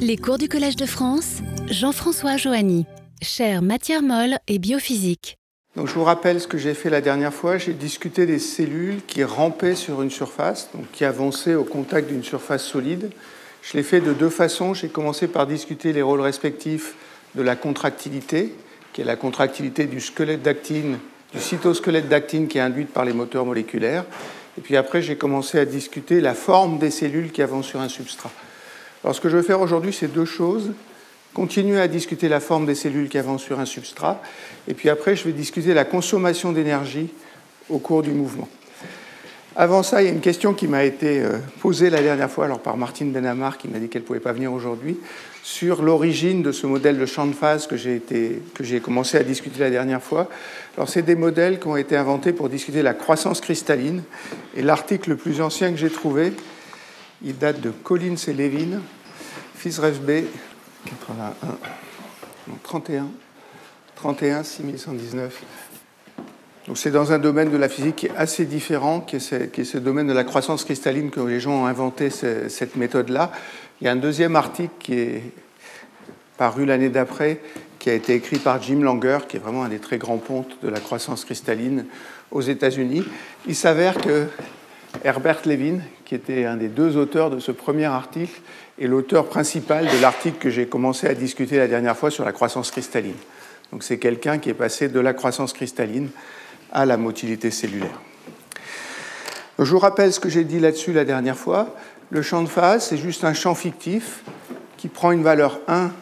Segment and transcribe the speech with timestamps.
[0.00, 1.38] Les cours du Collège de France,
[1.68, 2.86] Jean-François Joanny,
[3.20, 5.36] chaire matière molle et biophysique.
[5.76, 7.58] Donc je vous rappelle ce que j'ai fait la dernière fois.
[7.58, 12.24] J'ai discuté des cellules qui rampaient sur une surface, donc qui avançaient au contact d'une
[12.24, 13.10] surface solide.
[13.62, 14.74] Je l'ai fait de deux façons.
[14.74, 16.94] J'ai commencé par discuter les rôles respectifs
[17.34, 18.54] de la contractilité,
[18.92, 20.98] qui est la contractilité du squelette d'actine,
[21.32, 24.04] du cytosquelette d'actine qui est induite par les moteurs moléculaires.
[24.56, 27.88] Et puis après, j'ai commencé à discuter la forme des cellules qui avancent sur un
[27.88, 28.30] substrat.
[29.04, 30.72] Alors ce que je vais faire aujourd'hui, c'est deux choses.
[31.34, 34.20] Continuer à discuter la forme des cellules qui avancent sur un substrat,
[34.66, 37.10] et puis après, je vais discuter la consommation d'énergie
[37.68, 38.48] au cours du mouvement.
[39.54, 42.44] Avant ça, il y a une question qui m'a été euh, posée la dernière fois
[42.44, 44.98] alors par Martine Benamar, qui m'a dit qu'elle ne pouvait pas venir aujourd'hui,
[45.42, 49.70] sur l'origine de ce modèle de champ de phase que j'ai commencé à discuter la
[49.70, 50.28] dernière fois.
[50.76, 54.02] Alors, c'est des modèles qui ont été inventés pour discuter la croissance cristalline.
[54.56, 56.32] Et l'article le plus ancien que j'ai trouvé,
[57.22, 58.80] il date de Collins et Levin,
[59.54, 60.24] fils B,
[60.86, 61.34] 81,
[62.62, 63.06] 31,
[63.96, 65.42] 31, 6119.
[66.68, 69.36] Donc c'est dans un domaine de la physique qui est assez différent, qui est, ce,
[69.36, 73.32] qui est ce domaine de la croissance cristalline que les gens ont inventé cette méthode-là.
[73.80, 75.22] Il y a un deuxième article qui est
[76.36, 77.40] paru l'année d'après,
[77.78, 80.58] qui a été écrit par Jim Langer, qui est vraiment un des très grands pontes
[80.62, 81.86] de la croissance cristalline
[82.30, 83.04] aux États-Unis.
[83.46, 84.26] Il s'avère que
[85.04, 88.40] Herbert Levin, qui était un des deux auteurs de ce premier article,
[88.80, 92.32] est l'auteur principal de l'article que j'ai commencé à discuter la dernière fois sur la
[92.32, 93.16] croissance cristalline.
[93.72, 96.08] Donc c'est quelqu'un qui est passé de la croissance cristalline
[96.72, 98.00] à la motilité cellulaire.
[99.58, 101.76] je vous rappelle ce que j'ai dit là-dessus la dernière fois.
[102.08, 104.22] Le champ de phase, c'est juste un champ fictif
[104.78, 105.92] qui prend une valeur 1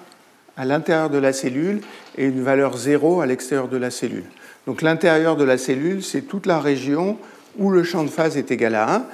[0.56, 1.80] à l'intérieur de la cellule
[2.16, 4.27] et une valeur 0 à l'extérieur de la cellule.
[4.68, 7.18] Donc l'intérieur de la cellule, c'est toute la région
[7.58, 9.06] où le champ de phase est égal à 1.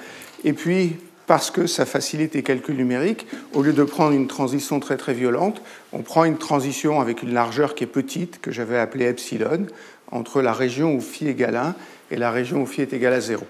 [0.44, 4.80] Et puis, parce que ça facilite les calculs numériques, au lieu de prendre une transition
[4.80, 5.62] très très violente,
[5.92, 9.66] on prend une transition avec une largeur qui est petite, que j'avais appelée epsilon,
[10.10, 11.74] entre la région où phi égale 1
[12.10, 13.44] et la région où phi est égal à 0.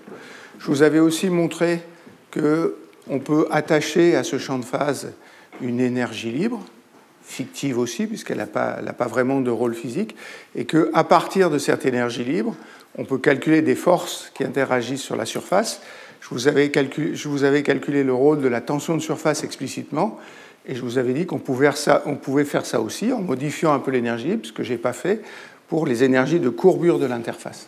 [0.59, 1.83] Je vous avais aussi montré
[2.33, 5.13] qu'on peut attacher à ce champ de phase
[5.61, 6.65] une énergie libre,
[7.25, 10.15] fictive aussi, puisqu'elle n'a pas, pas, vraiment de rôle physique,
[10.55, 12.55] et qu'à partir de cette énergie libre,
[12.97, 15.81] on peut calculer des forces qui interagissent sur la surface.
[16.23, 20.21] Je vous, avais calculé, le rôle de la tension de surface explicitement,
[20.67, 21.71] et je vous avais dit qu'on pouvait,
[22.23, 25.21] pouvait, faire ça aussi en modifiant un peu l'énergie, ce que je n'ai pas fait,
[25.69, 27.67] pour les énergies de courbure de l'interface.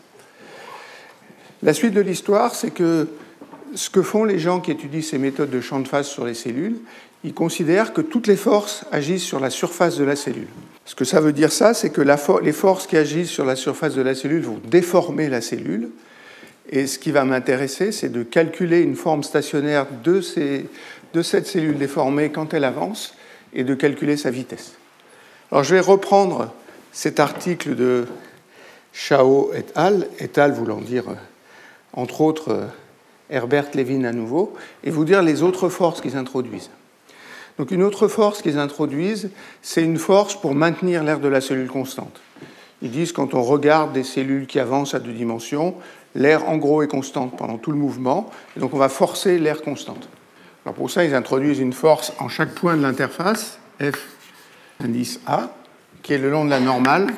[1.64, 3.08] La suite de l'histoire, c'est que
[3.74, 6.34] ce que font les gens qui étudient ces méthodes de champ de phase sur les
[6.34, 6.76] cellules,
[7.24, 10.48] ils considèrent que toutes les forces agissent sur la surface de la cellule.
[10.84, 13.94] Ce que ça veut dire, ça, c'est que les forces qui agissent sur la surface
[13.94, 15.88] de la cellule vont déformer la cellule.
[16.70, 22.30] Et ce qui va m'intéresser, c'est de calculer une forme stationnaire de, cette cellule déformée
[22.30, 23.14] quand elle avance
[23.52, 24.74] et de calculer sa vitesse.
[25.52, 26.52] Alors je vais reprendre
[26.92, 28.06] cet article de
[28.92, 30.52] Chao et al., et al.
[30.52, 31.04] voulant dire,
[31.92, 32.68] entre autres,
[33.28, 34.54] Herbert Levin à nouveau,
[34.84, 36.70] et vous dire les autres forces qu'ils introduisent.
[37.58, 39.30] Donc une autre force qu'ils introduisent,
[39.62, 42.20] c'est une force pour maintenir l'air de la cellule constante.
[42.82, 45.74] Ils disent quand on regarde des cellules qui avancent à deux dimensions,
[46.14, 50.08] l'air en gros est constante pendant tout le mouvement, donc on va forcer l'air constante.
[50.64, 54.08] Alors pour ça, ils introduisent une force en chaque point de l'interface, F
[54.82, 55.50] indice A,
[56.02, 57.08] qui est le long de la normale.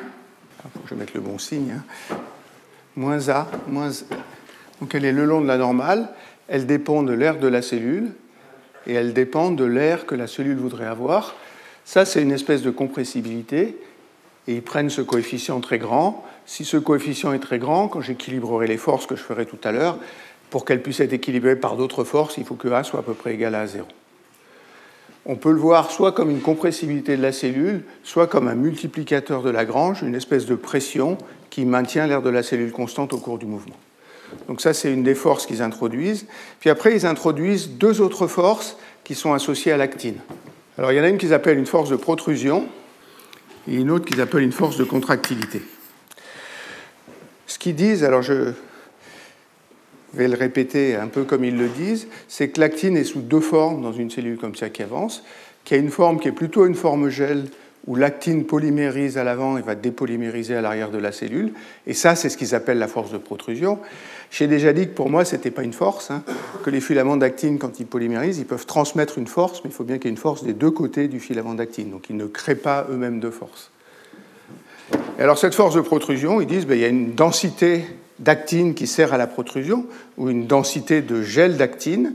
[0.85, 1.75] je vais mettre le bon signe.
[1.77, 2.17] Hein.
[2.95, 3.91] Moins A, moins.
[4.81, 6.09] Donc elle est le long de la normale,
[6.47, 8.11] elle dépend de l'air de la cellule,
[8.85, 11.35] et elles dépendent de l'air que la cellule voudrait avoir.
[11.85, 13.77] Ça, c'est une espèce de compressibilité,
[14.47, 16.25] et ils prennent ce coefficient très grand.
[16.47, 19.73] Si ce coefficient est très grand, quand j'équilibrerai les forces que je ferai tout à
[19.73, 19.99] l'heure,
[20.49, 23.13] pour qu'elles puissent être équilibrées par d'autres forces, il faut que A soit à peu
[23.13, 23.85] près égal à 0.
[25.25, 29.43] On peut le voir soit comme une compressibilité de la cellule, soit comme un multiplicateur
[29.43, 31.17] de Lagrange, une espèce de pression
[31.49, 33.75] qui maintient l'air de la cellule constante au cours du mouvement.
[34.47, 36.27] Donc ça, c'est une des forces qu'ils introduisent.
[36.61, 40.19] Puis après, ils introduisent deux autres forces qui sont associées à l'actine.
[40.77, 42.67] Alors il y en a une qu'ils appellent une force de protrusion
[43.67, 45.61] et une autre qu'ils appellent une force de contractilité.
[47.73, 48.53] Disent, alors je
[50.13, 53.41] vais le répéter un peu comme ils le disent, c'est que l'actine est sous deux
[53.41, 55.23] formes dans une cellule comme ça qui avance,
[55.63, 57.45] qui a une forme qui est plutôt une forme gel
[57.87, 61.53] où l'actine polymérise à l'avant et va dépolymériser à l'arrière de la cellule.
[61.87, 63.79] Et ça, c'est ce qu'ils appellent la force de protrusion.
[64.29, 66.23] J'ai déjà dit que pour moi, ce n'était pas une force, hein,
[66.63, 69.85] que les filaments d'actine, quand ils polymérisent, ils peuvent transmettre une force, mais il faut
[69.85, 71.91] bien qu'il y ait une force des deux côtés du filament d'actine.
[71.91, 73.71] Donc ils ne créent pas eux-mêmes de force.
[75.19, 77.85] Alors cette force de protrusion, ils disent qu'il ben, y a une densité
[78.19, 79.87] d'actine qui sert à la protrusion,
[80.17, 82.13] ou une densité de gel d'actine.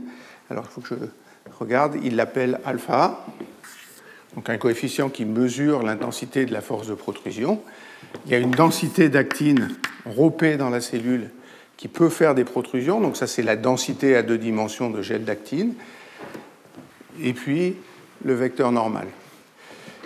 [0.49, 3.25] Alors il faut que je regarde, ils l'appellent alpha.
[4.35, 7.59] donc un coefficient qui mesure l'intensité de la force de protrusion.
[8.25, 9.75] Il y a une densité d'actine
[10.05, 11.29] ρP dans la cellule
[11.75, 15.25] qui peut faire des protrusions, donc ça c'est la densité à deux dimensions de gel
[15.25, 15.73] d'actine,
[17.21, 17.75] et puis
[18.23, 19.07] le vecteur normal.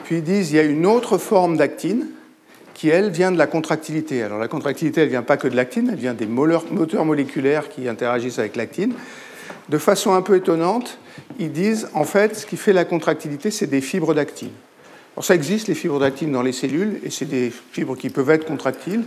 [0.04, 2.08] Puis ils disent il y a une autre forme d'actine
[2.78, 4.22] qui, elle, vient de la contractilité.
[4.22, 7.70] Alors la contractilité, elle ne vient pas que de l'actine, elle vient des moteurs moléculaires
[7.70, 8.94] qui interagissent avec l'actine.
[9.70, 11.00] De façon un peu étonnante,
[11.40, 14.52] ils disent, en fait, ce qui fait la contractilité, c'est des fibres d'actine.
[15.16, 18.30] Alors ça existe, les fibres d'actine dans les cellules, et c'est des fibres qui peuvent
[18.30, 19.06] être contractiles.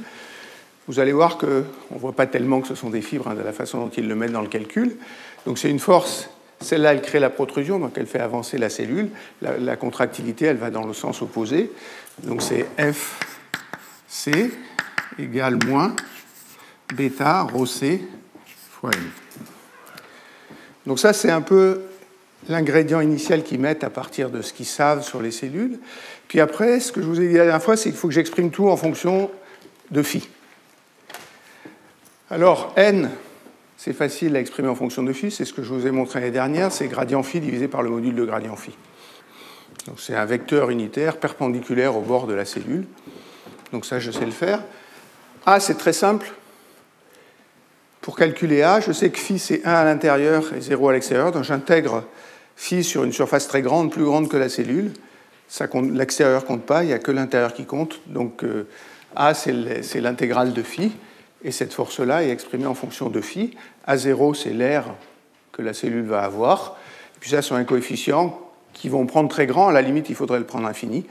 [0.89, 3.43] Vous allez voir qu'on ne voit pas tellement que ce sont des fibres hein, de
[3.43, 4.97] la façon dont ils le mettent dans le calcul.
[5.47, 6.29] Donc c'est une force,
[6.61, 9.11] celle-là, elle crée la protrusion, donc elle fait avancer la cellule.
[9.41, 11.71] La, la contractilité, elle va dans le sens opposé.
[12.25, 13.21] Donc c'est F
[14.11, 14.51] C
[15.21, 15.95] égale moins
[16.95, 18.03] bêta rho C
[18.73, 19.11] fois M.
[20.85, 21.83] Donc ça, c'est un peu
[22.49, 25.79] l'ingrédient initial qu'ils mettent à partir de ce qu'ils savent sur les cellules.
[26.27, 28.15] Puis après, ce que je vous ai dit la dernière fois, c'est qu'il faut que
[28.15, 29.31] j'exprime tout en fonction
[29.93, 30.29] de phi.
[32.31, 33.11] Alors, n,
[33.77, 36.19] c'est facile à exprimer en fonction de phi, c'est ce que je vous ai montré
[36.19, 38.77] l'année dernière, c'est gradient phi divisé par le module de gradient phi.
[39.87, 42.87] Donc c'est un vecteur unitaire perpendiculaire au bord de la cellule.
[43.73, 44.61] Donc ça, je sais le faire.
[45.47, 46.33] A, c'est très simple.
[48.01, 51.33] Pour calculer A, je sais que phi, c'est 1 à l'intérieur et 0 à l'extérieur.
[51.33, 52.05] Donc j'intègre
[52.57, 54.93] phi sur une surface très grande, plus grande que la cellule.
[55.93, 58.01] L'extérieur compte pas, il n'y a que l'intérieur qui compte.
[58.07, 58.69] Donc euh,
[59.17, 60.93] A, c'est l'intégrale de phi.
[61.43, 63.57] Et cette force-là est exprimée en fonction de phi.
[63.89, 64.85] A0, c'est l'air
[65.53, 66.77] que la cellule va avoir.
[67.17, 68.39] Et puis ça, sont un coefficient
[68.73, 69.69] qui vont prendre très grand.
[69.69, 71.07] À la limite, il faudrait le prendre infini.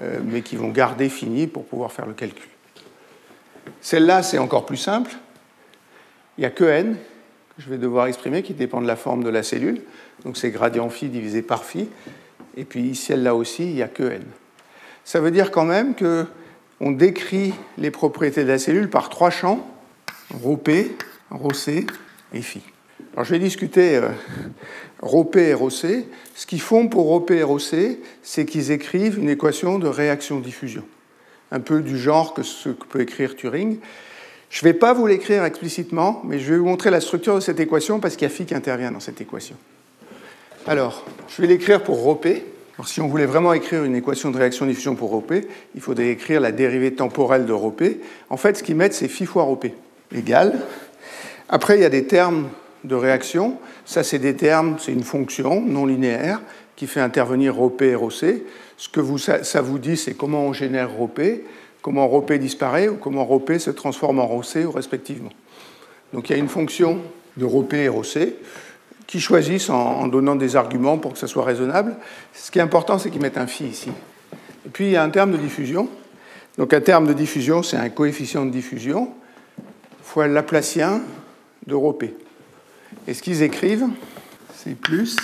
[0.00, 2.48] Euh, mais qui vont garder fini pour pouvoir faire le calcul.
[3.80, 5.12] Celle-là, c'est encore plus simple.
[6.38, 6.96] Il n'y a que n
[7.56, 9.82] que je vais devoir exprimer qui dépend de la forme de la cellule.
[10.24, 11.88] Donc c'est gradient phi divisé par phi.
[12.56, 14.22] Et puis celle-là aussi, il n'y a que n.
[15.04, 19.66] Ça veut dire quand même qu'on décrit les propriétés de la cellule par trois champs,
[20.42, 20.96] ρP,
[21.30, 21.86] ρC
[22.32, 22.62] et phi.
[23.14, 24.08] Alors je vais discuter euh,
[25.36, 26.06] et Rosset.
[26.34, 30.82] Ce qu'ils font pour Ropé et Rosset, c'est qu'ils écrivent une équation de réaction-diffusion,
[31.50, 33.78] un peu du genre que ce que peut écrire Turing.
[34.48, 37.40] Je ne vais pas vous l'écrire explicitement, mais je vais vous montrer la structure de
[37.40, 39.56] cette équation parce qu'il y a phi qui intervient dans cette équation.
[40.66, 42.44] Alors, je vais l'écrire pour Ropé.
[42.76, 46.40] Alors, si on voulait vraiment écrire une équation de réaction-diffusion pour Ropé, il faudrait écrire
[46.40, 48.00] la dérivée temporelle de Ropé.
[48.30, 49.74] En fait, ce qu'ils mettent, c'est phi fois Ropé
[50.14, 50.60] égale.
[51.48, 52.48] Après, il y a des termes
[52.83, 53.57] de réaction.
[53.85, 56.41] Ça, c'est des termes, c'est une fonction non linéaire
[56.75, 58.43] qui fait intervenir ρP et ρC.
[58.77, 61.43] Ce que vous, ça, vous dit, c'est comment on génère ρP,
[61.81, 65.31] comment ρP disparaît ou comment ρP se transforme en ρC respectivement.
[66.13, 66.99] Donc il y a une fonction
[67.35, 68.35] de ρP et ρC
[69.07, 71.95] qui choisissent en, donnant des arguments pour que ça soit raisonnable.
[72.33, 73.89] Ce qui est important, c'est qu'ils mettent un phi ici.
[74.65, 75.89] Et puis il y a un terme de diffusion.
[76.57, 79.13] Donc un terme de diffusion, c'est un coefficient de diffusion
[80.03, 81.01] fois le Laplacien
[81.65, 82.13] de ρP.
[83.06, 83.86] Et ce qu'ils écrivent,
[84.54, 85.16] c'est plus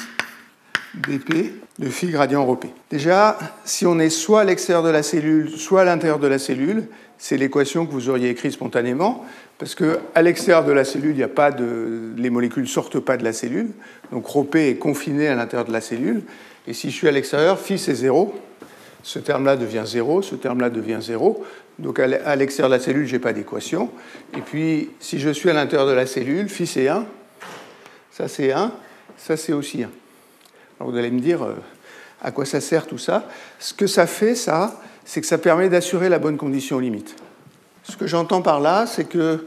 [0.95, 2.67] dp de phi gradient ρp.
[2.91, 6.39] Déjà, si on est soit à l'extérieur de la cellule, soit à l'intérieur de la
[6.39, 6.89] cellule,
[7.19, 9.25] c'est l'équation que vous auriez écrite spontanément,
[9.59, 13.25] parce qu'à l'extérieur de la cellule, a pas de, les molécules ne sortent pas de
[13.25, 13.71] la cellule,
[14.13, 16.23] donc ρp est confiné à l'intérieur de la cellule,
[16.67, 18.35] et si je suis à l'extérieur, phi c'est 0,
[19.03, 21.45] ce terme-là devient 0, ce terme-là devient 0,
[21.79, 23.91] donc à l'extérieur de la cellule, je n'ai pas d'équation,
[24.37, 27.07] et puis si je suis à l'intérieur de la cellule, phi c'est 1,
[28.19, 28.73] ça c'est 1,
[29.17, 29.91] ça c'est aussi 1.
[30.81, 31.55] Alors vous allez me dire euh,
[32.21, 33.29] à quoi ça sert tout ça?
[33.61, 37.15] Ce que ça fait, ça, c'est que ça permet d'assurer la bonne condition limite.
[37.85, 39.47] Ce que j'entends par là, c'est que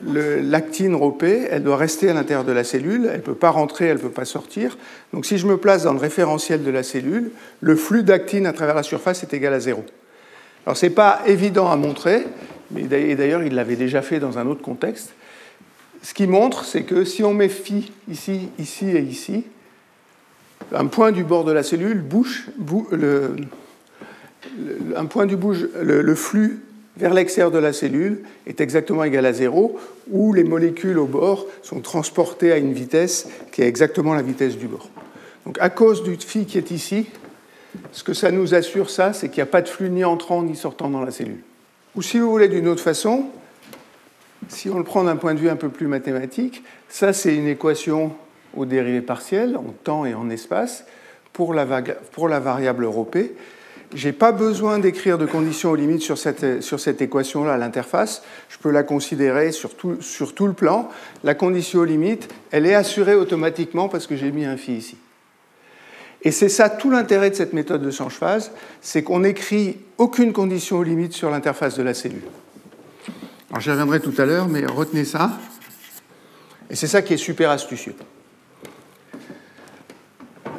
[0.00, 3.86] l'actine ropée, elle doit rester à l'intérieur de la cellule, elle ne peut pas rentrer,
[3.86, 4.78] elle ne peut pas sortir.
[5.12, 8.52] Donc si je me place dans le référentiel de la cellule, le flux d'actine à
[8.52, 9.84] travers la surface est égal à zéro.
[10.66, 12.28] Alors ce n'est pas évident à montrer,
[12.70, 15.14] mais d'ailleurs il l'avait déjà fait dans un autre contexte,
[16.08, 19.44] ce qui montre, c'est que si on met phi ici, ici et ici,
[20.72, 22.46] un point du bord de la cellule bouge,
[22.90, 23.36] le,
[24.96, 26.62] un point du bouge, le, flux
[26.96, 29.78] vers l'extérieur de la cellule est exactement égal à zéro,
[30.10, 34.56] où les molécules au bord sont transportées à une vitesse qui est exactement la vitesse
[34.56, 34.88] du bord.
[35.44, 37.04] Donc à cause du phi qui est ici,
[37.92, 40.42] ce que ça nous assure, ça, c'est qu'il n'y a pas de flux ni entrant
[40.42, 41.42] ni sortant dans la cellule.
[41.96, 43.26] Ou si vous voulez d'une autre façon,
[44.46, 47.48] si on le prend d'un point de vue un peu plus mathématique, ça c'est une
[47.48, 48.12] équation
[48.56, 50.84] aux dérivées partielles en temps et en espace
[51.32, 53.16] pour la, variable ρp.
[53.94, 58.22] Je n'ai pas besoin d'écrire de conditions aux limites sur cette, équation-là à l'interface.
[58.48, 60.88] Je peux la considérer sur tout, sur tout, le plan.
[61.24, 64.96] La condition aux limites, elle est assurée automatiquement parce que j'ai mis un phi ici.
[66.22, 70.32] Et c'est ça tout l'intérêt de cette méthode de change phase, c'est qu'on n'écrit aucune
[70.32, 72.24] condition aux limites sur l'interface de la cellule.
[73.50, 75.38] Alors j'y reviendrai tout à l'heure, mais retenez ça.
[76.70, 77.94] Et c'est ça qui est super astucieux.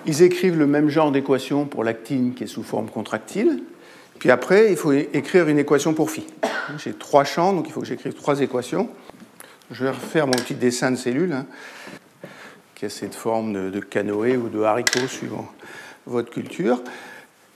[0.08, 3.63] Ils écrivent le même genre d'équation pour l'actine qui est sous forme contractile.
[4.17, 6.25] Puis après, il faut écrire une équation pour phi.
[6.77, 8.89] J'ai trois champs, donc il faut que j'écrive trois équations.
[9.69, 11.46] Je vais refaire mon petit dessin de cellule, hein,
[12.74, 15.48] qui a cette forme de, de, canoë ou de haricot suivant
[16.08, 16.81] votre culture.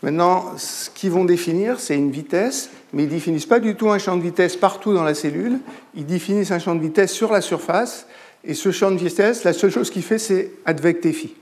[0.04, 3.90] Maintenant, ce qu'ils vont définir, c'est une vitesse, mais ils ne définissent pas du tout
[3.90, 5.60] un champ de vitesse partout dans la cellule.
[5.96, 8.06] Ils définissent un champ de vitesse sur la surface.
[8.44, 11.34] Et ce champ de vitesse, la seule chose qu'il fait, c'est advecter phi.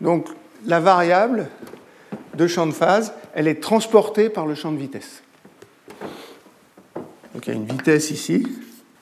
[0.00, 0.28] Donc
[0.66, 1.48] la variable
[2.36, 5.24] de champ de phase, elle est transportée par le champ de vitesse.
[7.34, 8.46] Donc il y a une vitesse ici,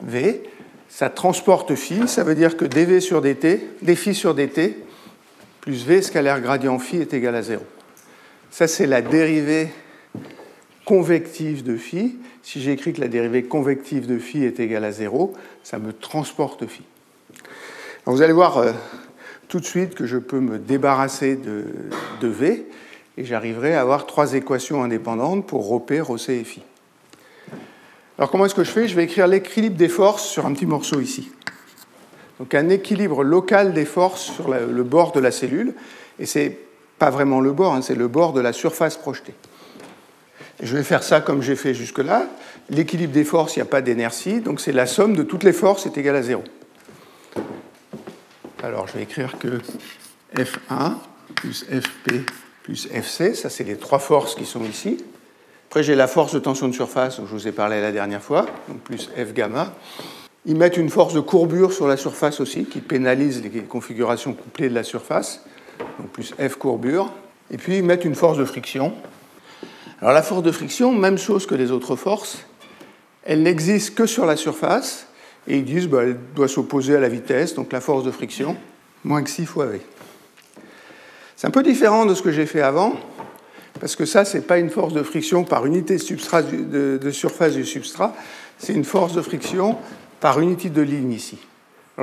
[0.02, 0.42] v,
[0.88, 4.76] ça transporte phi, ça veut dire que dv sur dt, dφ sur dt,
[5.60, 7.62] plus v scalaire gradient phi est égal à 0.
[8.50, 9.68] Ça, c'est la dérivée
[10.84, 12.16] convective de phi.
[12.42, 16.66] Si j'écris que la dérivée convective de phi est égale à 0, ça me transporte
[16.66, 16.82] phi.
[18.06, 18.72] Vous allez voir euh,
[19.48, 21.64] tout de suite que je peux me débarrasser de,
[22.22, 22.66] de v
[23.18, 26.62] et j'arriverai à avoir trois équations indépendantes pour ρ, ρc et phi.
[28.16, 28.88] Alors comment est-ce que je fais?
[28.88, 31.30] Je vais écrire l'équilibre des forces sur un petit morceau ici.
[32.38, 35.74] Donc un équilibre local des forces sur le bord de la cellule,
[36.18, 36.58] et c'est
[36.98, 39.34] pas vraiment le bord, hein, c'est le bord de la surface projetée.
[40.62, 42.26] je vais faire ça comme j'ai fait jusque-là.
[42.70, 45.52] L'équilibre des forces, il n'y a pas d'inertie, donc c'est la somme de toutes les
[45.52, 46.42] forces est égale à 0.
[48.62, 49.60] Alors je vais écrire que
[50.36, 50.94] F1
[51.36, 52.26] plus Fp
[52.64, 55.02] plus Fc, ça c'est les trois forces qui sont ici.
[55.70, 58.22] Après j'ai la force de tension de surface dont je vous ai parlé la dernière
[58.22, 59.72] fois, donc plus F gamma.
[60.44, 64.68] Ils mettent une force de courbure sur la surface aussi, qui pénalise les configurations couplées
[64.68, 65.44] de la surface,
[65.98, 67.10] donc plus F courbure.
[67.50, 68.92] Et puis mettent une force de friction.
[70.00, 72.44] Alors la force de friction, même chose que les autres forces,
[73.24, 75.06] elle n'existe que sur la surface,
[75.46, 78.56] et ils disent qu'elle bah, doit s'opposer à la vitesse, donc la force de friction,
[79.04, 79.80] moins que 6 fois V.
[81.36, 82.94] C'est un peu différent de ce que j'ai fait avant,
[83.80, 87.64] parce que ça, ce n'est pas une force de friction par unité de surface du
[87.64, 88.14] substrat,
[88.58, 89.76] c'est une force de friction
[90.20, 91.38] par unité de ligne ici.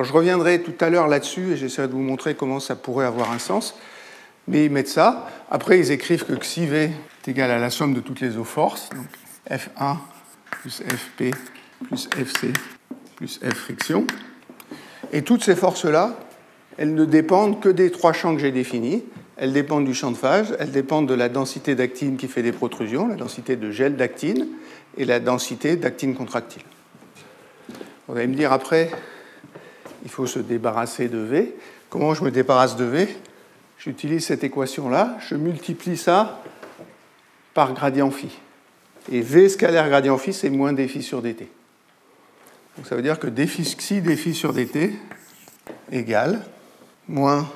[0.03, 3.31] Je reviendrai tout à l'heure là-dessus et j'essaierai de vous montrer comment ça pourrait avoir
[3.31, 3.75] un sens.
[4.47, 5.27] Mais ils mettent ça.
[5.49, 6.91] Après, ils écrivent que xi est
[7.27, 9.07] égal à la somme de toutes les eaux forces, donc
[9.49, 9.97] F1
[10.49, 11.31] plus Fp
[11.87, 12.53] plus Fc
[13.15, 14.05] plus F friction.
[15.13, 16.19] Et toutes ces forces-là,
[16.77, 19.03] elles ne dépendent que des trois champs que j'ai définis.
[19.37, 22.51] Elles dépendent du champ de phase, elles dépendent de la densité d'actine qui fait des
[22.51, 24.47] protrusions, la densité de gel d'actine
[24.97, 26.63] et la densité d'actine contractile.
[28.07, 28.91] Vous allez me dire après,
[30.05, 31.55] il faut se débarrasser de V.
[31.89, 33.17] Comment je me débarrasse de V?
[33.77, 36.41] J'utilise cette équation-là, je multiplie ça
[37.53, 38.29] par gradient phi.
[39.11, 41.47] Et V scalaire gradient phi, c'est moins dphi sur dt.
[42.77, 44.93] Donc ça veut dire que dphi xi sur dt
[45.91, 46.41] égale
[47.07, 47.47] moins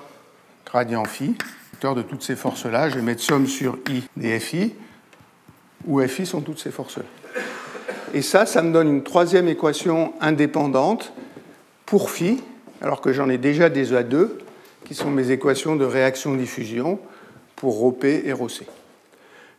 [0.66, 1.36] gradient phi,
[1.72, 2.90] vecteur de toutes ces forces-là.
[2.90, 4.74] Je vais mettre somme sur i des fi,
[5.86, 7.06] où fi sont toutes ces forces-là.
[8.14, 11.14] Et ça, ça me donne une troisième équation indépendante
[11.90, 12.40] pour phi,
[12.82, 14.30] alors que j'en ai déjà des A2,
[14.86, 17.00] qui sont mes équations de réaction-diffusion
[17.56, 18.68] pour ρP et ρC.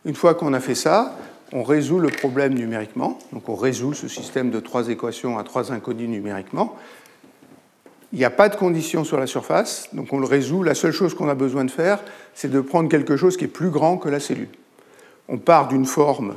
[0.05, 1.17] Une fois qu'on a fait ça,
[1.51, 3.19] on résout le problème numériquement.
[3.33, 6.77] Donc on résout ce système de trois équations à trois inconnus numériquement.
[8.13, 10.63] Il n'y a pas de condition sur la surface, donc on le résout.
[10.63, 11.99] La seule chose qu'on a besoin de faire,
[12.33, 14.49] c'est de prendre quelque chose qui est plus grand que la cellule.
[15.27, 16.35] On part d'une forme,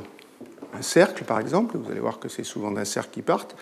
[0.77, 3.55] un cercle par exemple, vous allez voir que c'est souvent d'un cercle qui partent.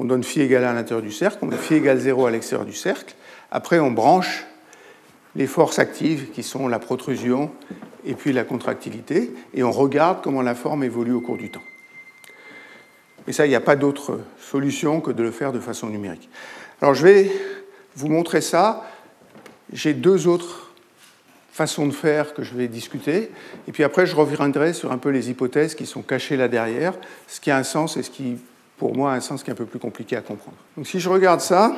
[0.00, 2.64] On donne phi égale à l'intérieur du cercle, on met phi égale 0 à l'extérieur
[2.64, 3.14] du cercle.
[3.50, 4.46] Après, on branche
[5.36, 7.50] les forces actives qui sont la protrusion
[8.06, 11.60] et puis la contractilité, et on regarde comment la forme évolue au cours du temps.
[13.28, 16.30] Et ça, il n'y a pas d'autre solution que de le faire de façon numérique.
[16.80, 17.30] Alors je vais
[17.94, 18.82] vous montrer ça.
[19.70, 20.72] J'ai deux autres
[21.52, 23.30] façons de faire que je vais discuter,
[23.68, 26.94] et puis après je reviendrai sur un peu les hypothèses qui sont cachées là derrière,
[27.28, 28.38] ce qui a un sens et ce qui,
[28.80, 30.56] pour moi, un sens qui est un peu plus compliqué à comprendre.
[30.74, 31.76] Donc si je regarde ça,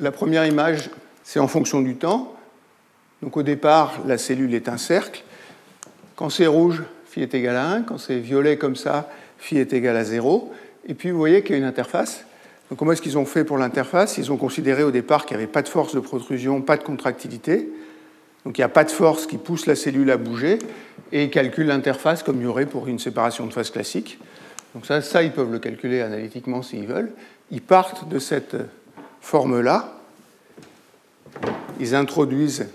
[0.00, 0.88] la première image,
[1.22, 2.34] c'est en fonction du temps.
[3.20, 5.22] Donc au départ, la cellule est un cercle.
[6.16, 7.82] Quand c'est rouge, phi est égal à 1.
[7.82, 10.50] Quand c'est violet comme ça, phi est égal à 0.
[10.88, 12.24] Et puis vous voyez qu'il y a une interface.
[12.70, 14.16] Donc comment est-ce qu'ils ont fait pour l'interface?
[14.16, 16.84] Ils ont considéré au départ qu'il n'y avait pas de force de protrusion, pas de
[16.84, 17.68] contractilité.
[18.46, 20.58] Donc il n'y a pas de force qui pousse la cellule à bouger.
[21.12, 24.18] Et ils calculent l'interface comme il y aurait pour une séparation de phase classique.
[24.74, 27.12] Donc ça, ils peuvent le calculer analytiquement s'ils veulent.
[27.50, 28.56] Ils partent de cette
[29.20, 29.96] forme-là.
[31.80, 32.66] Ils introduisent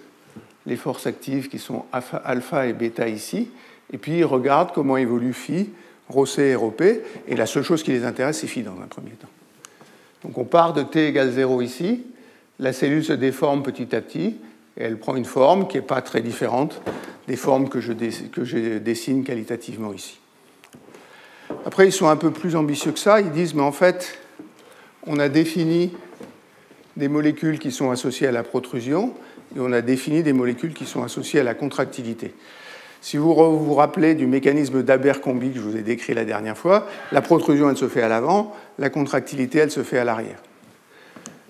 [0.66, 3.50] les forces actives qui sont alpha et bêta ici,
[3.92, 5.70] et puis ils regardent comment évolue phi,
[6.10, 8.80] rho c et rho p, et la seule chose qui les intéresse, c'est phi dans
[8.82, 9.30] un premier temps.
[10.24, 12.04] Donc on part de t égale 0 ici,
[12.60, 14.36] la cellule se déforme petit à petit,
[14.78, 16.82] et elle prend une forme qui n'est pas très différente
[17.28, 17.94] des formes que je
[18.78, 20.20] dessine qualitativement ici.
[21.66, 24.18] Après, ils sont un peu plus ambitieux que ça, ils disent, mais en fait,
[25.06, 25.94] on a défini
[26.98, 29.14] des molécules qui sont associées à la protrusion,
[29.56, 32.34] et on a défini des molécules qui sont associées à la contractilité.
[33.02, 36.86] Si vous vous rappelez du mécanisme d'Abercrombie que je vous ai décrit la dernière fois,
[37.12, 40.42] la protrusion, elle se fait à l'avant, la contractilité, elle se fait à l'arrière.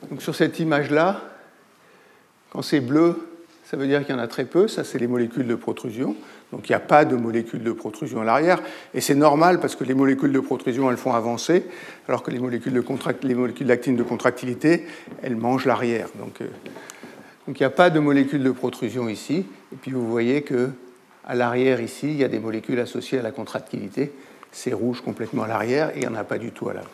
[0.09, 1.21] Donc sur cette image-là,
[2.51, 3.27] quand c'est bleu,
[3.65, 6.15] ça veut dire qu'il y en a très peu, ça c'est les molécules de protrusion.
[6.51, 8.61] Donc il n'y a pas de molécules de protrusion à l'arrière,
[8.93, 11.65] et c'est normal parce que les molécules de protrusion, elles font avancer,
[12.07, 14.85] alors que les molécules, de de contractilité,
[15.21, 16.09] elles mangent l'arrière.
[16.17, 16.47] Donc, euh,
[17.45, 20.71] donc il n'y a pas de molécules de protrusion ici, et puis vous voyez que
[21.29, 24.11] à l'arrière, ici, il y a des molécules associées à la contractilité.
[24.51, 26.87] C'est rouge complètement à l'arrière et il n'y en a pas du tout à l'avant.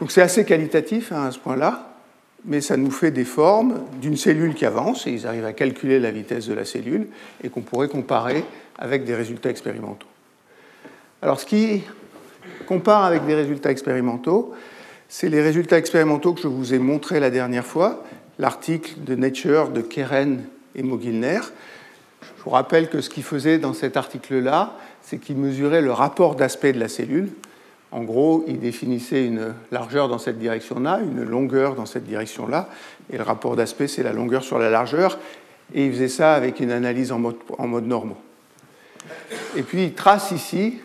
[0.00, 1.87] Donc c'est assez qualitatif hein, à ce point-là,
[2.48, 6.00] mais ça nous fait des formes d'une cellule qui avance, et ils arrivent à calculer
[6.00, 7.06] la vitesse de la cellule,
[7.44, 8.42] et qu'on pourrait comparer
[8.78, 10.06] avec des résultats expérimentaux.
[11.22, 11.82] Alors ce qui
[12.66, 14.54] compare avec des résultats expérimentaux,
[15.08, 18.04] c'est les résultats expérimentaux que je vous ai montrés la dernière fois,
[18.38, 21.40] l'article de Nature de Keren et Mogilner,
[22.38, 26.34] je vous rappelle que ce qu'il faisait dans cet article-là, c'est qu'il mesurait le rapport
[26.34, 27.30] d'aspect de la cellule.
[27.90, 32.68] En gros, il définissait une largeur dans cette direction-là, une longueur dans cette direction-là,
[33.10, 35.18] et le rapport d'aspect, c'est la longueur sur la largeur,
[35.74, 38.18] et il faisait ça avec une analyse en mode, en normaux.
[39.56, 40.78] Et puis il trace ici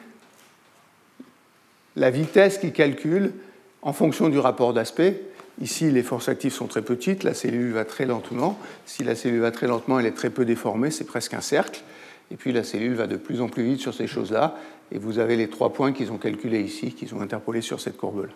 [1.96, 3.34] la vitesse qu'il calcule
[3.82, 5.22] en fonction du rapport d'aspect,
[5.62, 8.58] Ici, les forces actives sont très petites, la cellule va très lentement.
[8.86, 11.82] Si la cellule va très lentement, elle est très peu déformée, c'est presque un cercle.
[12.32, 14.56] Et puis la cellule va de plus en plus vite sur ces choses-là.
[14.94, 17.98] Et vous avez les trois points qu'ils ont calculés ici, qu'ils ont interpolés sur cette
[17.98, 18.32] courbe-là.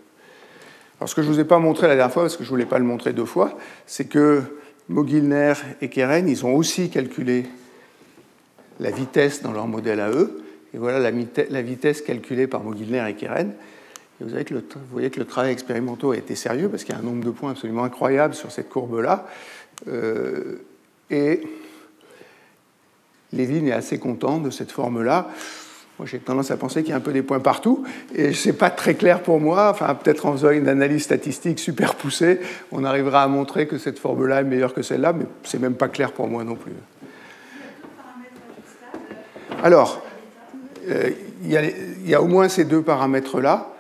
[0.99, 2.49] Alors ce que je ne vous ai pas montré la dernière fois, parce que je
[2.49, 4.41] ne voulais pas le montrer deux fois, c'est que
[4.89, 7.45] Mogilner et Keren, ils ont aussi calculé
[8.79, 10.43] la vitesse dans leur modèle à eux.
[10.73, 13.53] Et voilà la vitesse calculée par Mogilner et Keren
[14.19, 16.99] vous, que le, voyez que le travail expérimental a été sérieux parce qu'il y a
[16.99, 19.27] un nombre de points absolument incroyable sur cette courbe-là.
[19.87, 20.63] Euh,
[21.11, 21.41] et
[23.31, 25.29] Lévin est assez content de cette forme-là.
[25.99, 27.83] Moi, j'ai tendance à penser qu'il y a un peu des points partout,
[28.13, 29.71] et ce n'est pas très clair pour moi.
[29.71, 32.39] Enfin, peut-être en faisant une analyse statistique super poussée,
[32.71, 35.88] on arrivera à montrer que cette forme-là est meilleure que celle-là, mais c'est même pas
[35.88, 36.73] clair pour moi non plus.
[39.63, 40.03] Alors,
[40.88, 41.10] euh,
[41.43, 41.51] il
[42.05, 43.73] y, a au moins ces deux paramètres-là.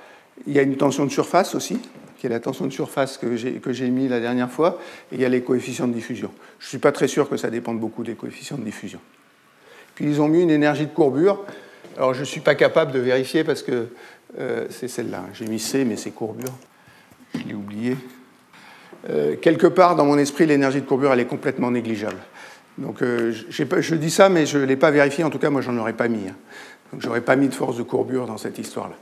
[0.47, 1.79] Il y a une tension de surface aussi,
[2.17, 4.79] qui est la tension de surface que j'ai mis la dernière fois,
[5.11, 6.31] et il y a les coefficients de diffusion.
[6.57, 8.99] Je ne suis pas très sûr que ça dépende beaucoup des coefficients de diffusion.
[9.93, 11.43] Puis ils ont mis une énergie de courbure.
[11.97, 13.87] Alors je ne suis pas capable de vérifier parce que
[14.39, 15.23] euh, c'est celle-là.
[15.33, 16.53] J'ai mis C, mais c'est courbure.
[17.33, 17.97] Je l'ai oublié.
[19.09, 22.17] Euh, quelque part dans mon esprit, l'énergie de courbure, elle est complètement négligeable.
[22.77, 25.23] Donc euh, je dis ça, mais je ne l'ai pas vérifié.
[25.23, 26.27] En tout cas, moi, j'en aurais pas mis.
[26.27, 26.35] Hein.
[26.93, 28.95] Donc j'aurais pas mis de force de courbure dans cette histoire-là.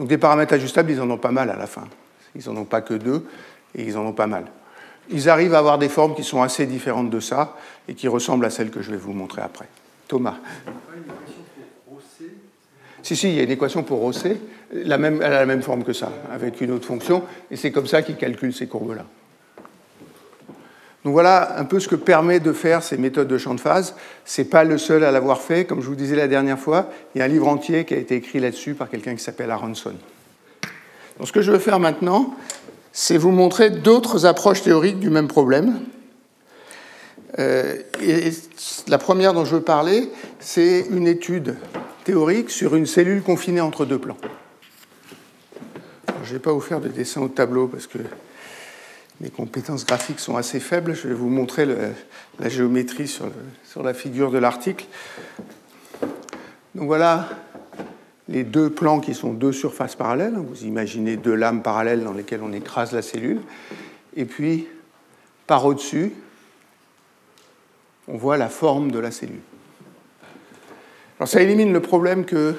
[0.00, 1.84] Donc des paramètres ajustables, ils en ont pas mal à la fin.
[2.34, 3.24] Ils n'en ont pas que deux,
[3.74, 4.46] et ils en ont pas mal.
[5.10, 7.56] Ils arrivent à avoir des formes qui sont assez différentes de ça,
[7.88, 9.68] et qui ressemblent à celles que je vais vous montrer après.
[10.08, 10.36] Thomas.
[13.06, 14.36] Si, si, il y a une équation pour Rosset,
[14.72, 17.70] la même, elle a la même forme que ça, avec une autre fonction, et c'est
[17.70, 19.04] comme ça qu'il calcule ces courbes-là.
[21.04, 23.94] Donc voilà un peu ce que permet de faire ces méthodes de champ de phase.
[24.24, 25.66] Ce n'est pas le seul à l'avoir fait.
[25.66, 27.96] Comme je vous disais la dernière fois, il y a un livre entier qui a
[27.96, 29.94] été écrit là-dessus par quelqu'un qui s'appelle Aronson.
[31.18, 32.34] Donc ce que je veux faire maintenant,
[32.90, 35.78] c'est vous montrer d'autres approches théoriques du même problème.
[37.38, 37.76] Euh,
[38.88, 41.54] la première dont je veux parler, c'est une étude
[42.06, 44.16] théorique sur une cellule confinée entre deux plans.
[46.22, 47.98] je ne vais pas vous faire de dessin au tableau parce que
[49.20, 50.94] mes compétences graphiques sont assez faibles.
[50.94, 53.24] Je vais vous montrer la géométrie sur,
[53.64, 54.86] sur, la figure de l'article.
[56.76, 57.28] Donc voilà
[58.28, 60.34] les deux plans qui sont deux surfaces parallèles.
[60.36, 63.40] Vous imaginez deux lames parallèles dans lesquelles on écrase la cellule.
[64.14, 64.68] Et puis,
[65.48, 66.12] par au-dessus,
[68.06, 69.42] on voit la forme de la cellule.
[71.18, 72.54] Alors ça élimine le problème que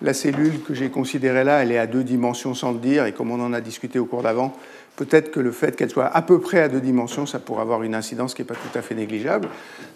[0.00, 3.12] la cellule que j'ai considérée là, elle est à deux dimensions sans le dire, et
[3.12, 4.56] comme on en a discuté au cours d'avant,
[4.96, 7.82] peut-être que le fait qu'elle soit à peu près à deux dimensions, ça pourrait avoir
[7.82, 9.48] une incidence qui n'est pas tout à fait négligeable.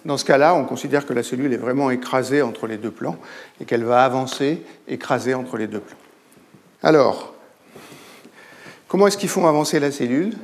[0.05, 3.17] Dans ce cas-là, on considère que la cellule est vraiment écrasée entre les deux plans
[3.61, 5.99] et qu'elle va avancer écrasée entre les deux plans.
[6.83, 7.35] Alors,
[8.87, 10.35] comment est-ce qu'ils font avancer la cellule?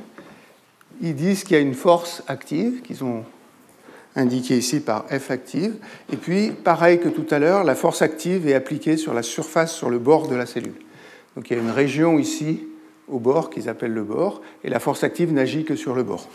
[1.01, 3.23] Ils disent qu'il y a une force active qu'ils ont
[4.15, 5.75] indiquée ici par F active.
[6.11, 9.73] Et puis, pareil que tout à l'heure, la force active est appliquée sur la surface,
[9.73, 10.75] sur le bord de la cellule.
[11.35, 12.67] Donc il y a une région ici
[13.07, 16.27] au bord qu'ils appellent le bord, et la force active n'agit que sur le bord.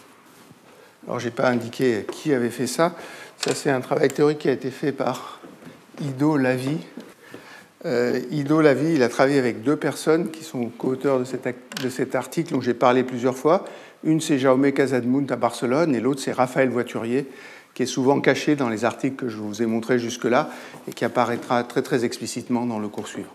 [1.06, 2.94] Alors je n'ai pas indiqué qui avait fait ça.
[3.38, 5.40] Ça c'est un travail théorique qui a été fait par
[6.00, 6.78] Ido Lavi.
[7.86, 12.52] Euh, Ido Lavi, il a travaillé avec deux personnes qui sont co-auteurs de, cet, article
[12.52, 13.64] dont j'ai parlé plusieurs fois.
[14.04, 17.26] Une c'est Jaume Casadmunt à Barcelone et l'autre c'est Raphaël Voiturier
[17.74, 20.50] qui est souvent caché dans les articles que je vous ai montrés jusque-là
[20.88, 23.34] et qui apparaîtra très très explicitement dans le cours suivant.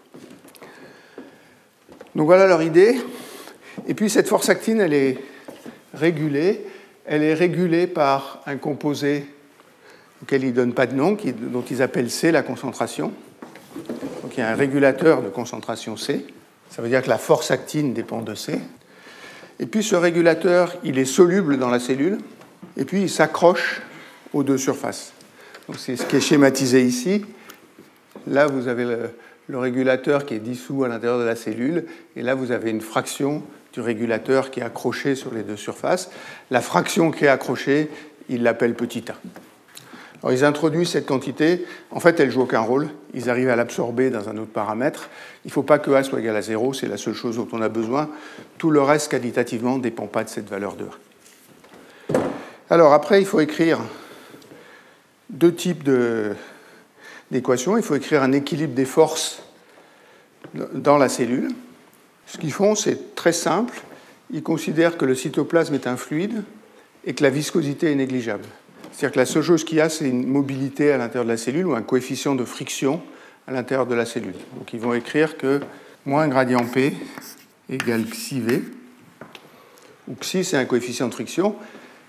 [2.15, 2.95] Donc voilà leur idée.
[3.87, 5.17] Et puis cette force actine, elle est
[5.93, 6.65] régulée.
[7.05, 9.25] Elle est régulée par un composé
[10.23, 11.17] auquel ils ne donnent pas de nom,
[11.51, 13.11] dont ils appellent C la concentration.
[14.23, 16.25] Donc il y a un régulateur de concentration C.
[16.69, 18.59] Ça veut dire que la force actine dépend de C.
[19.59, 22.17] Et puis ce régulateur, il est soluble dans la cellule.
[22.77, 23.81] Et puis il s'accroche
[24.35, 25.13] aux deux surfaces.
[25.67, 27.25] Donc c'est ce qui est schématisé ici.
[28.27, 28.85] Là, vous avez
[29.47, 32.81] le, régulateur qui est dissous à l'intérieur de la cellule, et là vous avez une
[32.81, 33.43] fraction
[33.73, 36.09] du régulateur qui est accroché sur les deux surfaces.
[36.51, 37.89] La fraction qui est accrochée,
[38.27, 39.15] ils l'appellent petit a.
[40.31, 44.27] Ils introduisent cette quantité, en fait elle joue aucun rôle, ils arrivent à l'absorber dans
[44.27, 45.09] un autre paramètre.
[45.45, 47.47] Il ne faut pas que a soit égal à 0, c'est la seule chose dont
[47.51, 48.09] on a besoin.
[48.57, 52.19] Tout le reste qualitativement ne dépend pas de cette valeur de a.
[52.71, 53.79] Alors après il faut écrire
[55.29, 56.33] deux types de,
[57.31, 59.41] d'équation, il faut écrire un équilibre des forces
[60.73, 61.49] dans la cellule.
[62.27, 63.81] Ce qu'ils font, c'est très simple.
[64.31, 66.43] Ils considèrent que le cytoplasme est un fluide
[67.05, 68.45] et que la viscosité est négligeable.
[68.91, 71.37] C'est-à-dire que la seule chose qu'il y a, c'est une mobilité à l'intérieur de la
[71.37, 73.01] cellule ou un coefficient de friction
[73.47, 74.35] à l'intérieur de la cellule.
[74.57, 75.59] Donc ils vont écrire que
[76.05, 76.93] moins gradient P
[77.69, 78.63] égale xi V,
[80.07, 81.55] où xi c'est un coefficient de friction,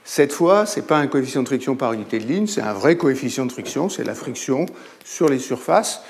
[0.09, 2.73] cette fois, ce n'est pas un coefficient de friction par unité de ligne, c'est un
[2.73, 4.67] vrai coefficient de friction, c'est la friction
[5.05, 6.01] sur les surfaces.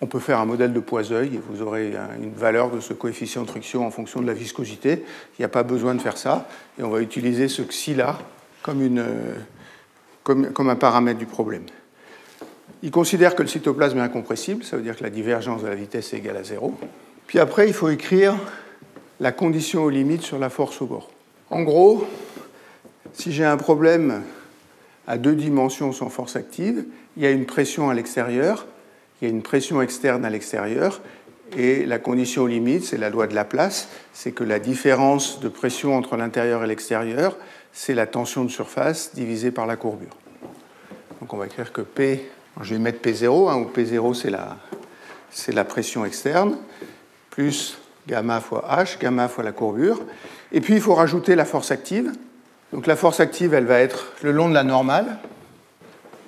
[0.00, 3.42] On peut faire un modèle de Poiseuil et vous aurez une valeur de ce coefficient
[3.42, 5.02] de friction en fonction de la viscosité.
[5.36, 6.46] Il n'y a pas besoin de faire ça.
[6.78, 8.20] Et on va utiliser ce xi-là
[8.62, 9.02] comme,
[10.22, 11.64] comme un paramètre du problème.
[12.84, 15.74] Il considère que le cytoplasme est incompressible, ça veut dire que la divergence de la
[15.74, 16.74] vitesse est égale à zéro.
[17.26, 18.36] Puis après, il faut écrire
[19.18, 21.10] la condition aux limites sur la force au bord.
[21.50, 22.06] En gros,
[23.12, 24.22] si j'ai un problème
[25.06, 26.84] à deux dimensions sans force active,
[27.16, 28.66] il y a une pression à l'extérieur,
[29.20, 31.00] il y a une pression externe à l'extérieur,
[31.56, 35.96] et la condition limite, c'est la loi de Laplace, c'est que la différence de pression
[35.96, 37.36] entre l'intérieur et l'extérieur,
[37.72, 40.16] c'est la tension de surface divisée par la courbure.
[41.20, 42.26] Donc on va écrire que P,
[42.60, 44.56] je vais mettre P0, hein, où P0 c'est la,
[45.30, 46.56] c'est la pression externe,
[47.30, 50.00] plus gamma fois H, gamma fois la courbure.
[50.52, 52.12] Et puis il faut rajouter la force active,
[52.72, 55.18] donc la force active, elle va être le long de la normale.